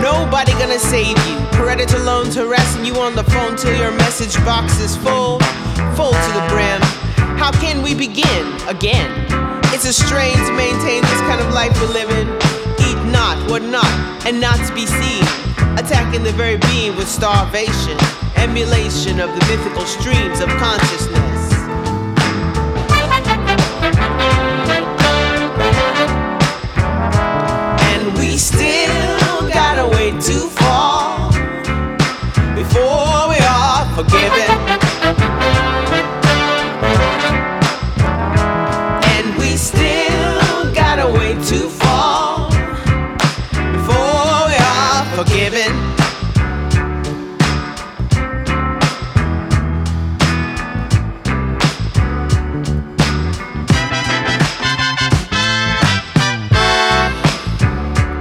[0.04, 1.38] Nobody gonna save you.
[1.54, 5.40] Predator loans harassing you on the phone till your message box is full,
[5.96, 6.82] full to the brim.
[7.40, 9.10] How can we begin again?
[9.72, 12.28] It's a strain to maintain this kind of life we're living.
[12.84, 13.88] Eat not, what not,
[14.28, 15.24] and not to be seen.
[15.80, 17.98] Attacking the very being with starvation,
[18.36, 21.43] emulation of the mythical streams of consciousness.
[34.10, 34.50] Forgiven.
[39.14, 42.50] And we still gotta wait to fall
[43.72, 45.94] before we are forgiven.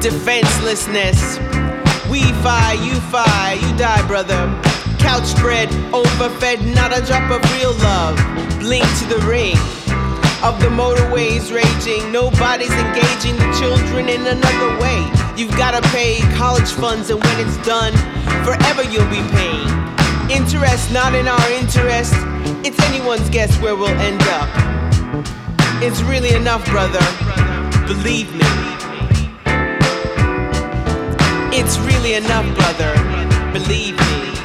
[0.02, 1.38] defenselessness.
[2.10, 4.71] We fi, you fi, you die, brother.
[5.12, 8.16] Couch spread, overfed, not a drop of real love.
[8.60, 9.58] Blink to the ring
[10.42, 12.10] of the motorways raging.
[12.10, 15.04] Nobody's engaging the children in another way.
[15.36, 17.92] You've gotta pay college funds, and when it's done,
[18.42, 19.68] forever you'll be paying.
[20.30, 22.14] Interest not in our interest.
[22.64, 24.48] It's anyone's guess where we'll end up.
[25.82, 27.04] It's really enough, brother.
[27.86, 28.48] Believe me.
[31.52, 32.94] It's really enough, brother.
[33.52, 34.41] Believe me.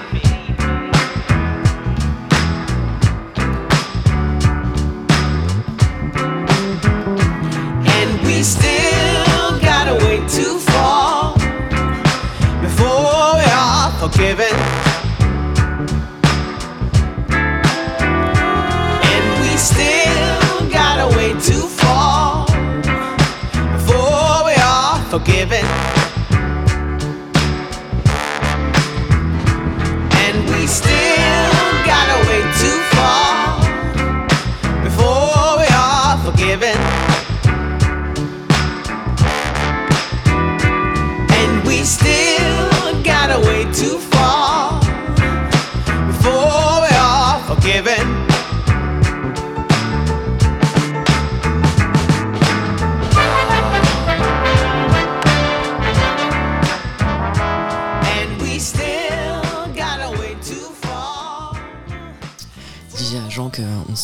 [10.27, 10.56] To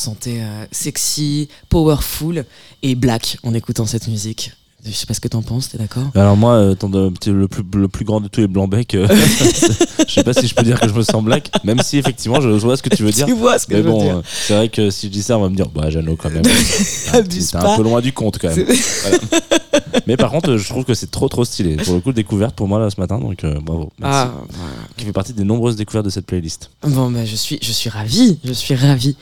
[0.04, 2.46] sentait euh, sexy, powerful
[2.82, 4.52] et black en écoutant cette musique.
[4.86, 7.48] Je sais pas ce que t'en penses, t'es d'accord Alors moi, euh, de- t'es le
[7.48, 9.08] plus, le plus grand de tous les blancs becs, euh,
[10.08, 12.42] je sais pas si je peux dire que je me sens black, même si effectivement
[12.42, 13.26] je vois ce que tu veux dire.
[13.26, 14.18] Tu vois ce que Mais je veux bon, dire.
[14.18, 16.30] euh, c'est vrai que si je dis ça, on va me dire, bah Jeannot quand
[16.32, 16.44] même.
[17.12, 18.66] T'es un peu loin du compte quand même.
[19.02, 19.18] Voilà.
[20.08, 21.78] Mais par contre, euh, je trouve que c'est trop trop stylé.
[21.78, 23.92] Pour le coup, découverte pour moi là ce matin, donc euh, bravo.
[24.00, 24.18] Merci.
[24.20, 24.32] Ah.
[24.98, 26.72] Qui fait partie des nombreuses découvertes de cette playlist.
[26.86, 29.16] Bon, bah, je suis, je suis ravie, je suis ravie.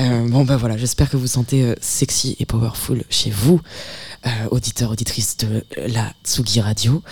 [0.00, 4.15] Euh, bon, bah voilà, j'espère que vous sentez euh, sexy et powerful chez vous, euh,
[4.50, 7.02] auditeurs, auditrices de la Tsugi Radio.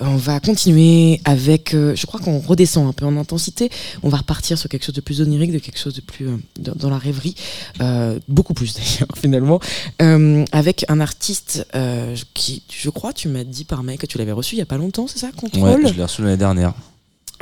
[0.00, 3.70] Euh, on va continuer avec, euh, je crois qu'on redescend un peu en intensité.
[4.02, 6.36] On va repartir sur quelque chose de plus onirique, de quelque chose de plus euh,
[6.58, 7.34] dans, la rêverie,
[7.80, 9.60] euh, beaucoup plus d'ailleurs finalement,
[10.02, 14.18] euh, avec un artiste euh, qui, je crois, tu m'as dit par mail que tu
[14.18, 15.82] l'avais reçu il y a pas longtemps, c'est ça, Contrôle?
[15.82, 16.74] Ouais, je l'ai reçu l'année dernière.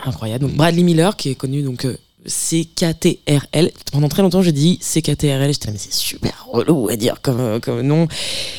[0.05, 0.47] Incroyable.
[0.47, 1.97] Donc Bradley Miller, qui est connu donc euh,
[2.27, 3.71] CKTRL.
[3.91, 5.53] Pendant très longtemps, j'ai dit CKTRL.
[5.53, 8.09] J'étais mais c'est super relou à dire comme, euh, comme nom.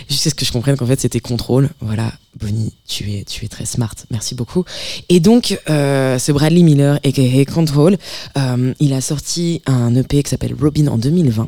[0.09, 1.69] Jusqu'à ce que je comprenne qu'en fait, c'était contrôle.
[1.79, 3.95] Voilà, Bonnie, tu es, tu es très smart.
[4.11, 4.65] Merci beaucoup.
[5.09, 7.45] Et donc, euh, ce Bradley Miller, a.k.a.
[7.45, 7.97] Control,
[8.37, 11.47] euh, il a sorti un EP qui s'appelle Robin en 2020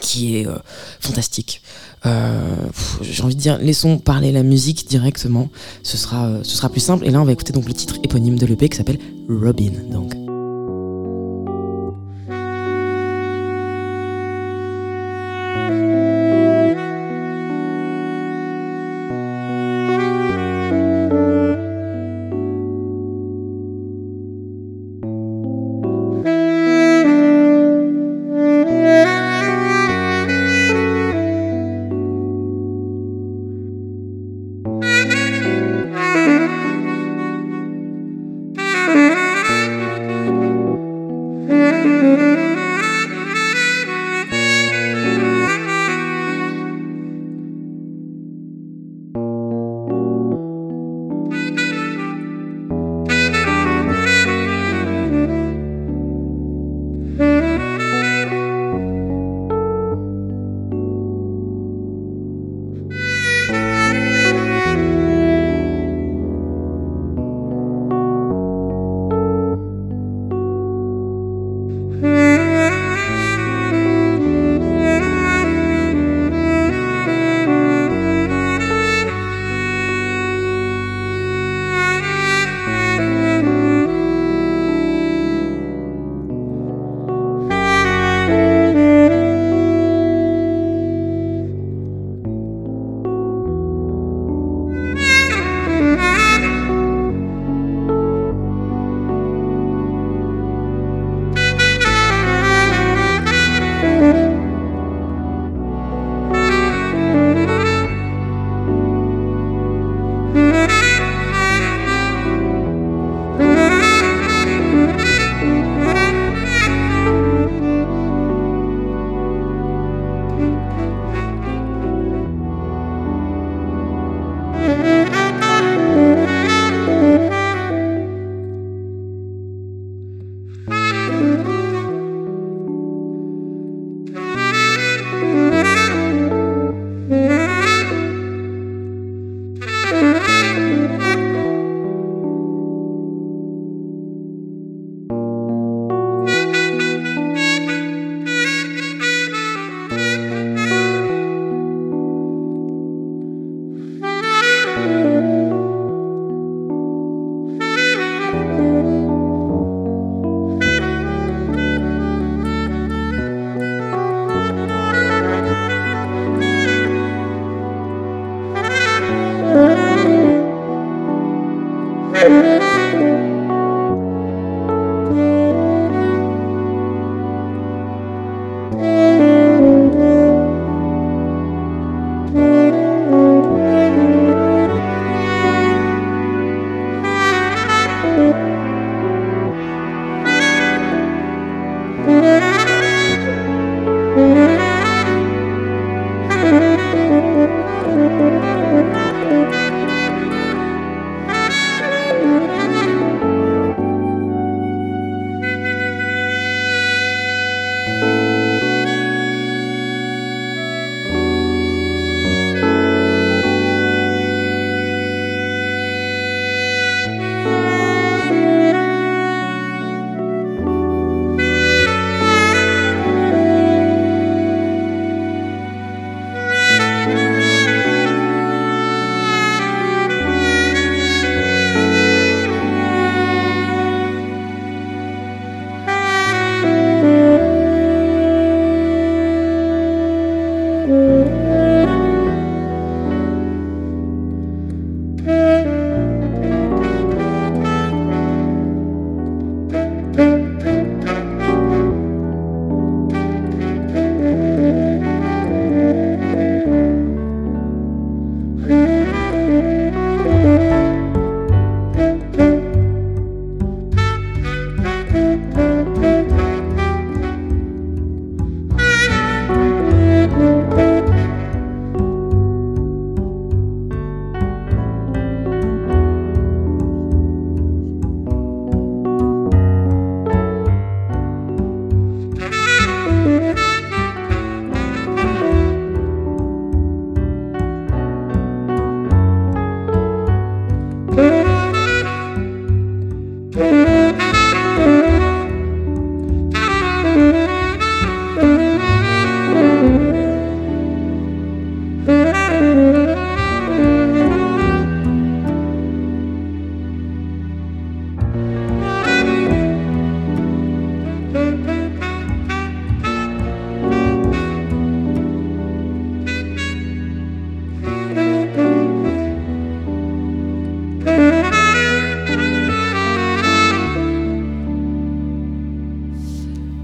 [0.00, 0.46] qui est
[1.00, 1.62] fantastique.
[2.04, 5.50] J'ai envie de dire, laissons parler la musique directement.
[5.82, 7.04] Ce sera, ce sera plus simple.
[7.06, 9.72] Et là, on va écouter donc le titre éponyme de l'EP qui s'appelle Robin.
[9.90, 10.29] Donc.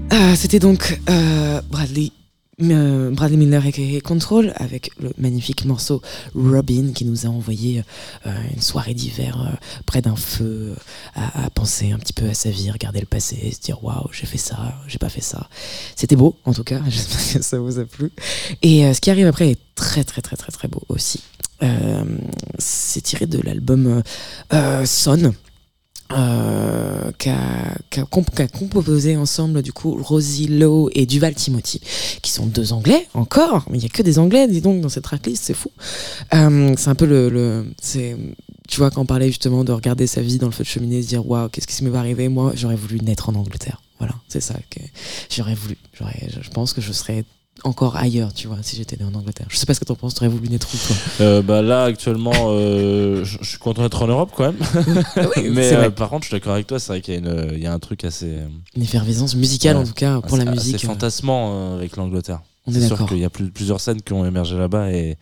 [0.09, 2.11] Ah, C'était donc euh, Bradley,
[2.59, 6.01] euh, Bradley Miller et Control avec le magnifique morceau
[6.33, 7.83] Robin qui nous a envoyé
[8.25, 10.75] euh, une soirée d'hiver euh, près d'un feu
[11.13, 14.25] à, penser un petit peu à sa vie, regarder le passé, se dire waouh j'ai
[14.25, 15.47] fait ça, j'ai pas fait ça.
[15.95, 18.11] C'était beau en tout cas, j'espère que ça vous a plu.
[18.63, 21.21] Et euh, ce qui arrive après est très très très très très beau aussi.
[21.63, 22.03] Euh,
[22.59, 24.01] C'est tiré de l'album euh,
[24.53, 25.33] euh, Son
[26.13, 31.81] euh, qu'a comp- qu'a composé ensemble du coup Rosie Lowe et Duval Timothy
[32.21, 34.87] qui sont deux anglais encore mais il y a que des anglais dis donc dans
[34.87, 35.69] cette tracklist c'est fou.
[36.31, 38.15] C'est un peu le, le c'est
[38.69, 41.01] tu vois quand on parlait justement de regarder sa vie dans le feu de cheminée
[41.01, 42.29] se dire waouh qu'est-ce qui m'est arrivé?
[42.29, 43.81] Moi j'aurais voulu naître en Angleterre.
[43.99, 44.79] Voilà c'est ça que
[45.29, 45.75] j'aurais voulu.
[45.99, 47.25] Je pense que je serais
[47.63, 49.95] encore ailleurs tu vois si j'étais né en Angleterre je sais pas ce que t'en
[49.95, 50.95] penses t'aurais voulu naître où toi?
[51.21, 54.55] Euh, bah là actuellement, euh, je suis content d'être en Europe quand même.
[55.35, 57.17] oui, Mais c'est euh, par contre, je suis d'accord avec toi, c'est vrai qu'il y,
[57.17, 58.37] a une- il y a un truc assez,
[58.75, 59.83] une effervescence musicale Ouais.
[59.83, 62.41] en tout cas pour la musique euh, fantasmant avec l'Angleterre.
[62.67, 64.91] on est C'est sûr d'accord qu'il y a plus- plusieurs scènes qui ont émergé là-bas
[64.91, 65.17] et,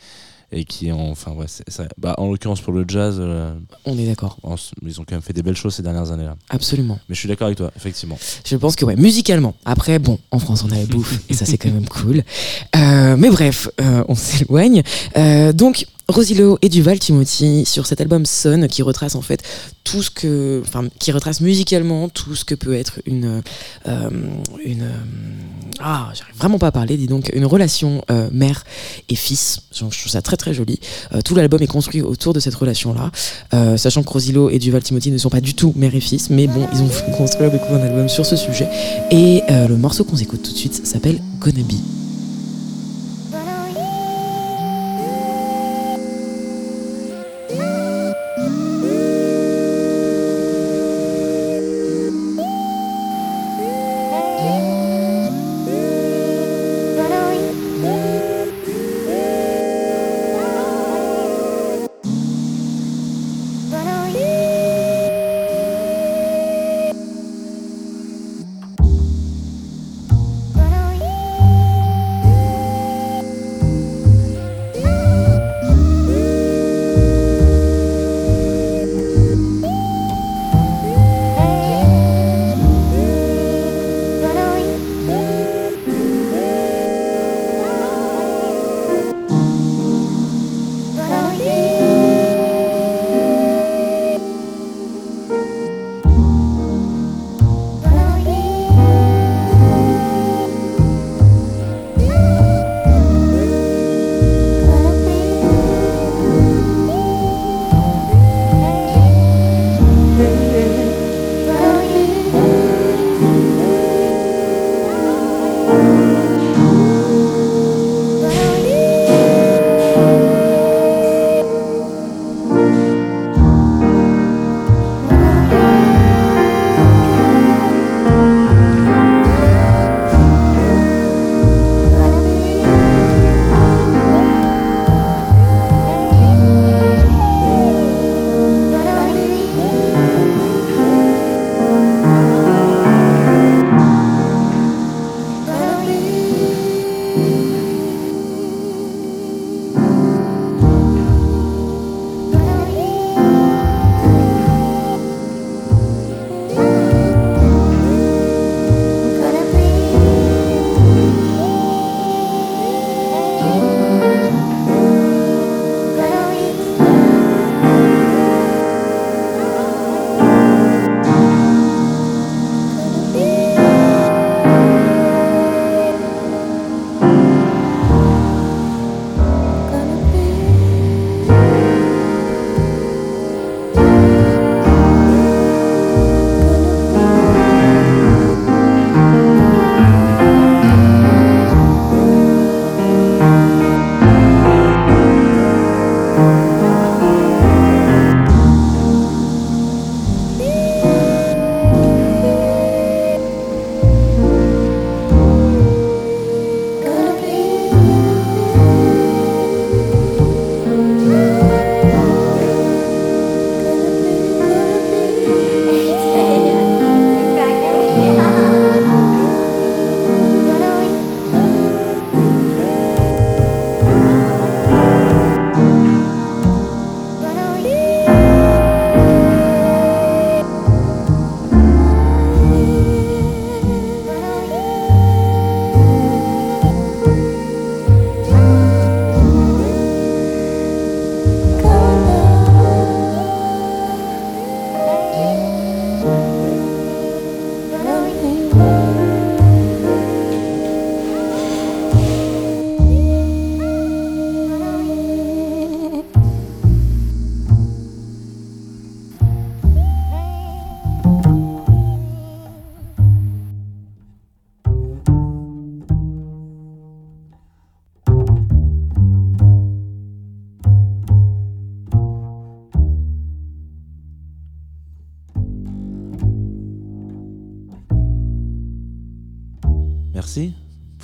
[0.51, 3.53] et qui ont, enfin ouais, ça- bah, en l'occurrence pour le jazz, euh,
[3.85, 4.38] on est d'accord
[4.85, 6.35] ils ont quand même fait des belles choses ces dernières années-là.
[6.49, 8.17] absolument Mais je suis d'accord avec toi, effectivement.
[8.45, 9.55] Je pense que ouais, musicalement.
[9.65, 12.23] Après, bon, en France, on a la bouffe et ça, c'est quand même cool.
[12.76, 14.84] Euh, mais bref, euh, on s'éloigne.
[15.53, 19.41] Donc, Rosilo et Duval Timothy sur cet album Son qui retrace en fait
[19.84, 20.64] tout ce que,
[20.99, 23.41] qui retrace musicalement tout ce que peut être une, euh,
[23.88, 24.10] euh,
[25.80, 28.64] ah, j'arrive vraiment pas à parler, dis donc, une relation euh, mère
[29.10, 29.61] et fils.
[29.72, 30.80] Je trouve ça très très joli.
[31.23, 33.11] Tout l'album est construit autour de cette relation-là,
[33.77, 36.48] sachant que Rosilo et Duval Timothy ne sont pas du tout mère et fils, mais
[36.48, 36.88] bon, ils ont
[37.18, 38.68] coup un album sur ce sujet.
[39.11, 41.64] Et le morceau qu'on écoute tout de suite s'appelle Gonna.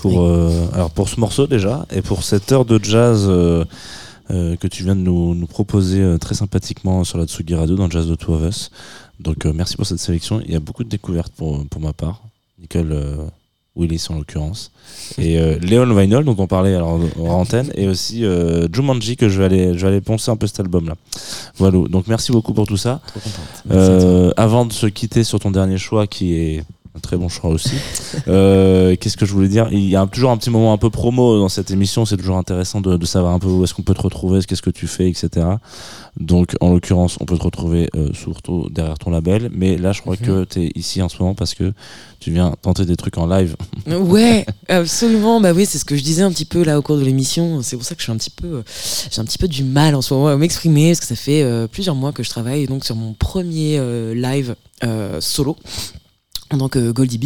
[0.02, 3.64] Pour, euh, alors pour ce morceau déjà et pour cette heure de jazz euh,
[4.32, 7.88] euh, que tu viens de nous, nous proposer très sympathiquement sur la Tsugi Radio dans
[7.88, 8.72] Jazz de Two of Us.
[9.20, 10.42] Donc merci pour cette sélection.
[10.44, 12.24] Il y a beaucoup de découvertes pour, pour ma part.
[12.60, 12.98] Nicole
[13.76, 14.72] Willis en l'occurrence.
[15.20, 18.24] Et Léon Vinyl dont on parlait alors en antenne et aussi
[18.74, 20.96] Jumanji que je vais aller je vais aller poncer un peu cet album là.
[21.58, 21.78] Voilà.
[21.90, 23.02] Donc merci beaucoup pour tout ça.
[23.70, 26.64] Avant de se quitter sur ton dernier choix qui est
[26.96, 27.72] un très bon choix aussi.
[28.28, 29.70] Euh, Qu'est-ce que je voulais dire?
[29.72, 32.06] Il y a toujours un petit moment un peu promo dans cette émission.
[32.06, 34.62] C'est toujours intéressant de, de savoir un peu où est-ce qu'on peut te retrouver, qu'est-ce
[34.62, 35.48] que tu fais, etc.
[36.20, 39.50] Donc, en l'occurrence, on peut te retrouver euh, surtout derrière ton label.
[39.54, 40.26] Mais là, je crois Mhm.
[40.28, 41.74] que tu es ici en ce moment parce que
[42.20, 43.56] tu viens tenter des trucs en live.
[43.88, 45.40] Ouais, absolument.
[45.40, 47.62] Bah oui, c'est ce que je disais un petit peu là au cours de l'émission.
[47.64, 48.64] C'est pour ça que je suis un petit peu, euh,
[49.10, 51.42] j'ai un petit peu du mal en ce moment à m'exprimer parce que ça fait
[51.44, 53.80] euh, plusieurs mois que je travaille donc sur mon premier
[54.14, 54.56] live
[55.22, 55.56] solo.
[56.52, 57.26] En tant que Goldie B,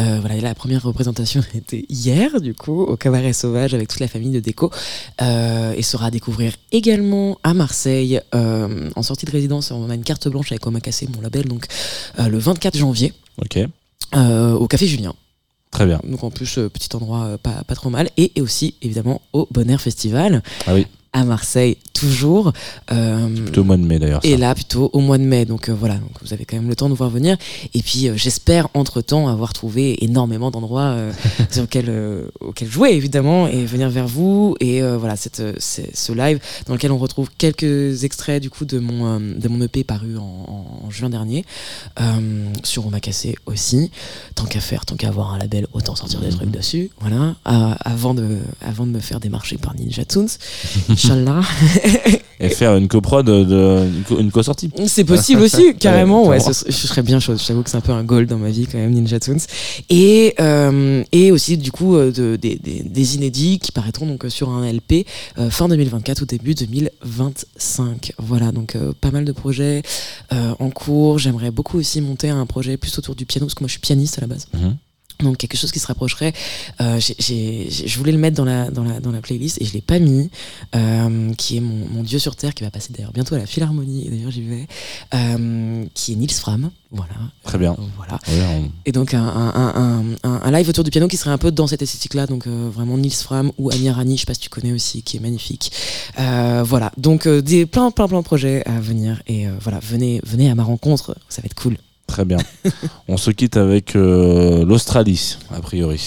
[0.00, 4.08] Euh, voilà, la première représentation était hier, du coup, au Cabaret Sauvage avec toute la
[4.08, 4.70] famille de Déco,
[5.22, 9.70] euh, et sera à découvrir également à Marseille, euh, en sortie de résidence.
[9.70, 11.66] On a une carte blanche avec Omakase, mon label, donc
[12.18, 13.58] le 24 janvier, Ok,
[14.14, 15.14] euh, au Café Julien.
[15.70, 16.00] très bien.
[16.04, 18.08] Donc en plus, petit endroit pas, pas trop mal.
[18.16, 20.86] Et, et aussi, évidemment, au Bon Air Festival, Ah oui,
[21.16, 22.52] à Marseille, toujours.
[22.92, 24.20] Euh, plutôt au mois de mai d'ailleurs.
[24.22, 25.46] et là, plutôt au mois de mai.
[25.46, 27.38] Donc euh, voilà, donc vous avez quand même le temps de voir venir.
[27.72, 30.94] Et puis, euh, j'espère, entre-temps, avoir trouvé énormément d'endroits
[31.58, 31.90] auxquels
[32.68, 34.56] jouer, évidemment, et venir vers vous.
[34.60, 38.78] Et voilà, cette, c'est- ce live dans lequel on retrouve quelques extraits, du coup, de
[38.78, 41.44] mon, de mon EP paru en, juin dernier,
[42.62, 43.90] sur Omakase aussi.
[44.34, 46.90] Tant qu'à faire, tant qu'à avoir un label, autant sortir des trucs dessus.
[47.00, 50.28] Voilà, À- avant, de, avant de me faire démarcher par Ninja Tunes.
[51.12, 51.40] Inch'Allah.
[52.38, 54.70] Et faire une coprod, de, une co- une co-sortie.
[54.88, 56.22] C'est possible aussi, carrément.
[56.28, 57.40] Ouais, Ouais, ce, ce serait bien chose.
[57.40, 59.40] Je t'avoue que c'est un peu un goal dans ma vie quand même, Ninja Tunes.
[59.88, 64.26] Et, euh, et aussi du coup euh, de, des, des, des inédits qui paraîtront donc
[64.26, 65.06] euh, sur un LP
[65.38, 68.12] euh, fin 2024 ou début 2025.
[68.18, 69.82] Voilà, donc euh, pas mal de projets
[70.30, 71.18] en cours.
[71.18, 73.80] J'aimerais beaucoup aussi monter un projet plus autour du piano parce que moi je suis
[73.80, 74.46] pianiste à la base.
[74.54, 74.76] Mhm.
[75.20, 76.32] Donc quelque chose qui se rapprocherait.
[76.80, 79.80] Euh, je voulais le mettre dans la, dans la, dans la playlist et je l'ai
[79.80, 80.30] pas mis.
[80.74, 83.46] euh, qui est mon, mon dieu sur terre qui va passer d'ailleurs bientôt à la
[83.46, 84.66] Philharmonie et d'ailleurs j'y vais.
[85.14, 86.70] euh, qui est Nils Fram.
[86.90, 87.14] Voilà.
[87.42, 87.76] Très bien.
[87.96, 88.18] Voilà.
[88.28, 91.66] On- Et donc un, un, un, live autour du piano qui serait un peu dans
[91.66, 94.72] cette esthétique-là, donc vraiment Nils Fram ou Anya Rani, je sais pas si tu connais
[94.72, 95.72] aussi, qui est magnifique.
[96.16, 100.54] Voilà, donc des plein plein plein de projets à venir et voilà, venez venez à
[100.54, 101.76] ma rencontre, ça va être cool.
[102.06, 102.38] Très bien.
[103.08, 106.00] on se quitte avec euh, l'Australie, a priori.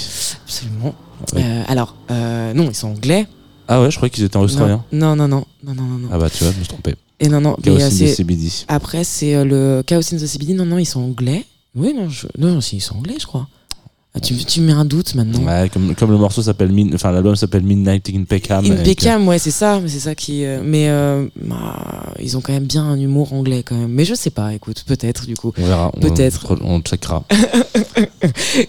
[0.45, 0.95] Absolument.
[1.33, 1.41] Oui.
[1.43, 3.27] Euh, alors euh, non, ils sont anglais.
[3.67, 4.83] Ah ouais, je croyais qu'ils étaient australiens.
[4.91, 5.97] Non non non non non non.
[5.99, 6.09] non.
[6.11, 6.95] Ah bah tu vois, je me suis trompé.
[7.19, 7.55] Et non non.
[7.61, 8.49] Chaos euh, in the c'est- CBD.
[8.67, 10.53] après c'est euh, le Chaos in the CBD.
[10.53, 11.45] Non non, ils sont anglais.
[11.75, 12.27] Oui non je...
[12.37, 13.47] non non, si, ils sont anglais, je crois.
[14.15, 15.43] Ah, tu, tu me mets un doute maintenant.
[15.43, 18.65] Ouais, comme, comme le morceau s'appelle, enfin l'album s'appelle Midnight in Peckham.
[18.65, 20.45] In que- Peckham, ouais, c'est ça, mais c'est ça qui.
[20.45, 23.91] euh, mais euh, bah, ils ont quand même bien un humour anglais quand même.
[23.91, 25.53] Mais je sais pas, écoute, peut-être du coup.
[25.59, 25.91] On verra.
[26.01, 26.57] Peut-être.
[26.63, 27.23] On, on checkera.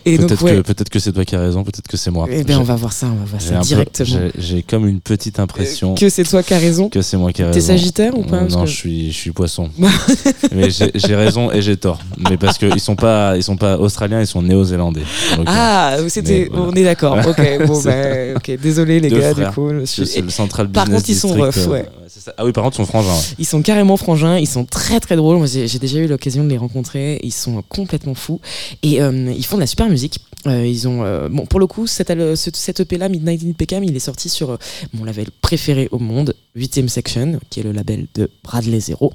[0.05, 0.57] Peut-être ouais.
[0.57, 2.27] que, peut-être que c'est toi qui as raison, peut-être que c'est moi.
[2.31, 4.21] Eh ben, on va voir ça, on va voir ça directement.
[4.39, 6.89] j'ai- comme une petite impression que c'est toi qui as raison.
[6.89, 7.55] que c'est moi qui ai raison.
[7.59, 9.69] T'es Sagittaire ou pas Non, que- je suis, je suis poisson.
[10.55, 11.99] mais j'ai raison et j'ai tort.
[12.29, 15.03] Mais parce qu'ils sont pas, ils sont pas australiens, ils sont néo-zélandais.
[15.37, 16.49] Donc, euh, Ah, c'était.
[16.51, 16.67] Voilà.
[16.69, 17.17] On est d'accord.
[17.27, 17.93] Ok, bon, bah,
[18.37, 18.59] ok.
[18.61, 19.49] Désolé les Deux gars, frères.
[19.51, 19.71] du coup.
[19.81, 21.89] je suis- c'est le Central Par contre, ils sont rough, euh, ouais.
[22.09, 22.33] ça.
[22.37, 23.09] Ah oui, par contre, ils sont frangins.
[23.13, 23.35] ouais.
[23.39, 25.39] Ils sont carrément frangins, ils sont très très drôles.
[25.39, 27.19] Moi, j'ai déjà eu l'occasion de les rencontrer.
[27.23, 28.41] Ils sont complètement fous
[28.83, 30.19] et euh, ils font de la super musique.
[30.47, 33.43] Euh, ils ont, euh, bon, pour le coup, cet, al- ce- cet EP là, Midnight
[33.45, 34.57] in Peckham, il est sorti sur euh,
[34.95, 39.13] mon label préféré au monde, 8ème Section, qui est le label de Bradley Zero.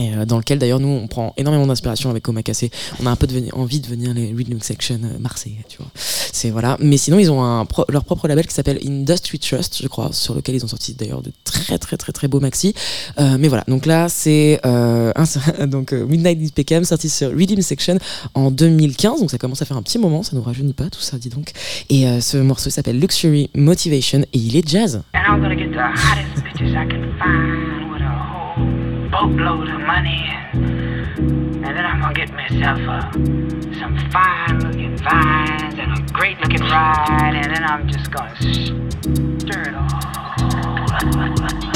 [0.00, 2.64] Et euh, dans lequel d'ailleurs nous on prend énormément d'inspiration avec Omakase.
[3.00, 5.86] On a un peu devenu- envie de venir les Rhythm Section euh, Marseille, tu vois.
[5.94, 6.76] C'est voilà.
[6.80, 10.12] Mais sinon ils ont un pro- leur propre label qui s'appelle Industry Trust, je crois,
[10.12, 12.74] sur lequel ils ont sorti d'ailleurs de très très très très beaux maxi.
[13.20, 13.62] Euh, mais voilà.
[13.68, 15.12] Donc là c'est euh,
[15.66, 17.98] donc euh, Midnight in Peckham sorti sur Rhythm Section
[18.34, 19.20] en 2015.
[19.20, 20.24] Donc ça commence à faire un petit moment.
[20.24, 21.52] Ça nous rajeunit pas tout ça, dis donc.
[21.88, 25.02] Et ce morceau s'appelle Luxury Motivation et il est jazz.
[29.26, 30.28] Boatload of money.
[30.52, 33.10] And then I'm gonna get myself uh,
[33.80, 37.34] some fine looking vines and a great looking ride.
[37.34, 38.36] And then I'm just gonna
[39.40, 41.70] stir it all.